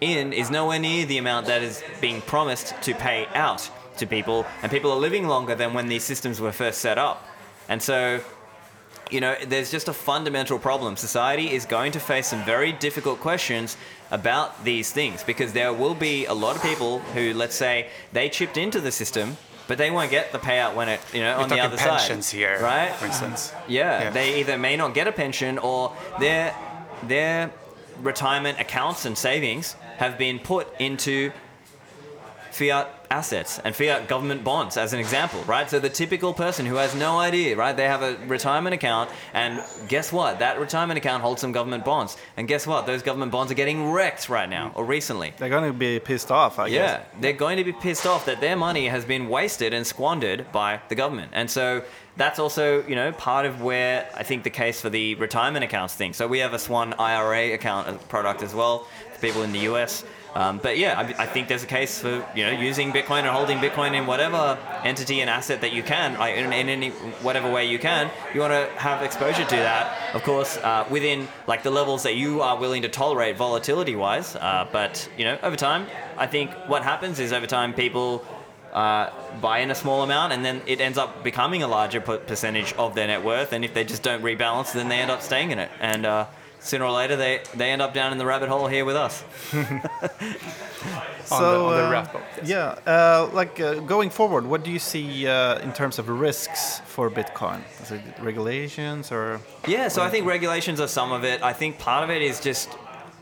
[0.00, 4.46] in is nowhere near the amount that is being promised to pay out to people,
[4.62, 7.26] and people are living longer than when these systems were first set up.
[7.68, 8.20] And so
[9.10, 10.96] you know, there's just a fundamental problem.
[10.96, 13.76] Society is going to face some very difficult questions
[14.10, 18.28] about these things because there will be a lot of people who, let's say, they
[18.28, 19.36] chipped into the system,
[19.66, 22.26] but they won't get the payout when it, you know, We're on the other pensions
[22.26, 22.92] side, here, right?
[22.94, 23.52] For instance.
[23.66, 24.10] Yeah, Yeah.
[24.10, 26.54] they either may not get a pension or their
[27.02, 27.50] their
[28.02, 31.30] retirement accounts and savings have been put into
[32.58, 35.70] fiat assets and fiat government bonds as an example, right?
[35.70, 37.74] So the typical person who has no idea, right?
[37.74, 40.40] They have a retirement account and guess what?
[40.40, 42.16] That retirement account holds some government bonds.
[42.36, 42.84] And guess what?
[42.86, 45.32] Those government bonds are getting wrecked right now or recently.
[45.38, 47.06] They're going to be pissed off, I Yeah, guess.
[47.20, 50.80] they're going to be pissed off that their money has been wasted and squandered by
[50.88, 51.30] the government.
[51.34, 51.84] And so
[52.16, 55.94] that's also, you know, part of where I think the case for the retirement accounts
[55.94, 56.12] thing.
[56.12, 60.04] So we have a Swan IRA account product as well for people in the US.
[60.34, 63.32] Um, but yeah, I, I think there's a case for you know using Bitcoin or
[63.32, 66.90] holding Bitcoin in whatever entity and asset that you can, like, in, in any
[67.22, 68.10] whatever way you can.
[68.34, 72.16] You want to have exposure to that, of course, uh, within like the levels that
[72.16, 74.36] you are willing to tolerate volatility-wise.
[74.36, 78.24] Uh, but you know, over time, I think what happens is over time people
[78.72, 79.10] uh,
[79.40, 82.94] buy in a small amount and then it ends up becoming a larger percentage of
[82.94, 83.52] their net worth.
[83.52, 85.70] And if they just don't rebalance, then they end up staying in it.
[85.80, 86.26] And uh,
[86.60, 89.24] sooner or later, they, they end up down in the rabbit hole here with us.
[89.50, 89.58] So,
[91.30, 92.48] on the, on the uh, wrap yes.
[92.48, 96.80] Yeah, uh, like uh, going forward, what do you see uh, in terms of risks
[96.86, 97.60] for Bitcoin?
[97.82, 99.40] Is it regulations or?
[99.66, 101.42] Yeah, so I think regulations are some of it.
[101.42, 102.70] I think part of it is just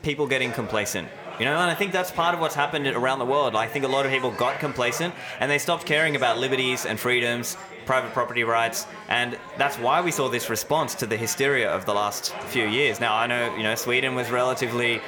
[0.03, 1.07] people getting complacent.
[1.39, 3.55] You know, and I think that's part of what's happened around the world.
[3.55, 6.99] I think a lot of people got complacent and they stopped caring about liberties and
[6.99, 7.57] freedoms
[7.87, 11.93] private property rights, and that's why we saw this response to the hysteria of the
[11.93, 12.99] last few years.
[12.99, 15.01] Now I know you know Sweden was relatively.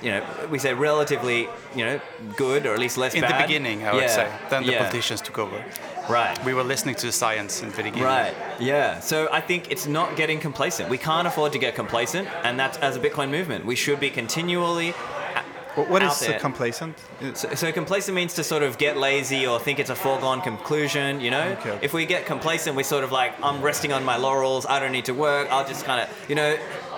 [0.00, 2.00] You know, we say relatively, you know,
[2.36, 3.34] good or at least less In bad.
[3.34, 4.32] the beginning, I would Yeah, say.
[4.48, 4.78] Then the yeah.
[4.78, 5.58] politicians took over.
[6.08, 6.38] Right.
[6.44, 8.04] We were listening to the science in the beginning.
[8.04, 8.32] Right.
[8.60, 9.00] Yeah.
[9.00, 10.88] So I think it's not getting complacent.
[10.88, 14.08] We can't afford to get complacent, and that's as a Bitcoin movement, we should be
[14.08, 14.94] continually.
[15.84, 16.38] Wh- What is there.
[16.38, 16.96] complacent?
[17.34, 21.20] So, so complacent means to sort of get lazy or think it's a foregone conclusion.
[21.20, 21.78] You know, Okay.
[21.82, 24.66] if we get complacent, we're sort of like I'm resting on my laurels.
[24.66, 25.48] I don't need to work.
[25.50, 26.56] I'll just kind of, you know,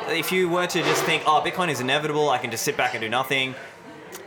[0.08, 2.94] if you were to just think, oh, Bitcoin is inevitable, I can just sit back
[2.94, 3.54] and do nothing.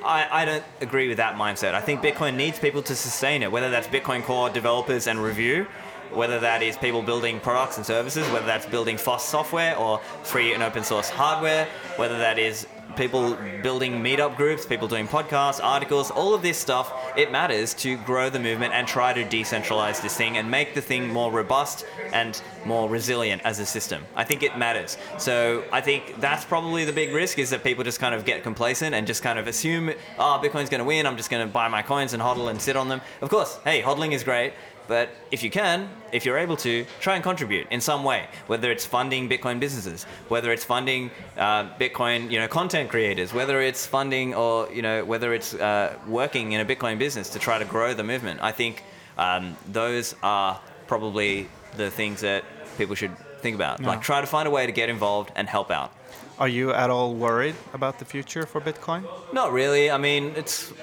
[0.05, 1.73] I, I don't agree with that mindset.
[1.73, 5.65] I think Bitcoin needs people to sustain it, whether that's Bitcoin Core developers and review,
[6.11, 10.53] whether that is people building products and services, whether that's building FOSS software or free
[10.53, 16.11] and open source hardware, whether that is people building meetup groups, people doing podcasts, articles,
[16.11, 20.15] all of this stuff, it matters to grow the movement and try to decentralize this
[20.15, 24.03] thing and make the thing more robust and more resilient as a system.
[24.15, 24.97] I think it matters.
[25.17, 28.43] So I think that's probably the big risk is that people just kind of get
[28.43, 31.51] complacent and just kind of assume, oh, Bitcoin's going to win, I'm just going to
[31.51, 33.01] buy my coins and hodl and sit on them.
[33.21, 34.53] Of course, hey, hodling is great.
[34.87, 38.71] But if you can, if you're able to, try and contribute in some way, whether
[38.71, 43.85] it's funding Bitcoin businesses, whether it's funding uh, Bitcoin, you know, content creators, whether it's
[43.85, 47.65] funding or you know, whether it's uh, working in a Bitcoin business to try to
[47.65, 48.41] grow the movement.
[48.41, 48.83] I think
[49.17, 52.43] um, those are probably the things that
[52.77, 53.81] people should think about.
[53.81, 55.93] Like, try to find a way to get involved and help out.
[56.39, 59.03] Are you at all worried about the future for Bitcoin?
[59.33, 59.91] Not really.
[59.91, 60.73] I mean, it's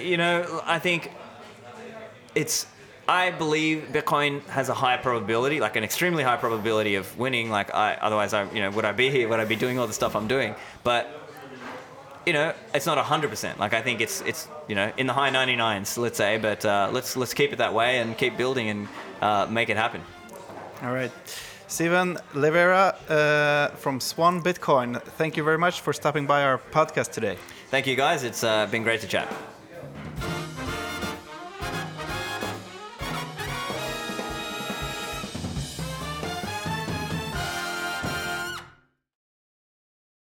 [0.00, 1.10] you know, I think
[2.34, 2.66] it's
[3.10, 7.50] I believe Bitcoin has a high probability, like an extremely high probability of winning.
[7.50, 9.28] Like I, otherwise, I, you know, would I be here?
[9.28, 10.54] Would I be doing all the stuff I'm doing?
[10.84, 11.08] But
[12.24, 13.58] you know, it's not hundred percent.
[13.58, 16.38] Like I think it's it's you know in the high 99s, let's say.
[16.38, 18.88] But uh, let's let's keep it that way and keep building and
[19.20, 20.02] uh, make it happen.
[20.82, 21.10] All right.
[21.66, 27.10] Stefan Livera uh, from Swan Bitcoin, thank you very much for stopping by our podcast
[27.10, 27.36] today.
[27.70, 28.22] Thank you guys.
[28.24, 29.28] It's uh, been great to chat.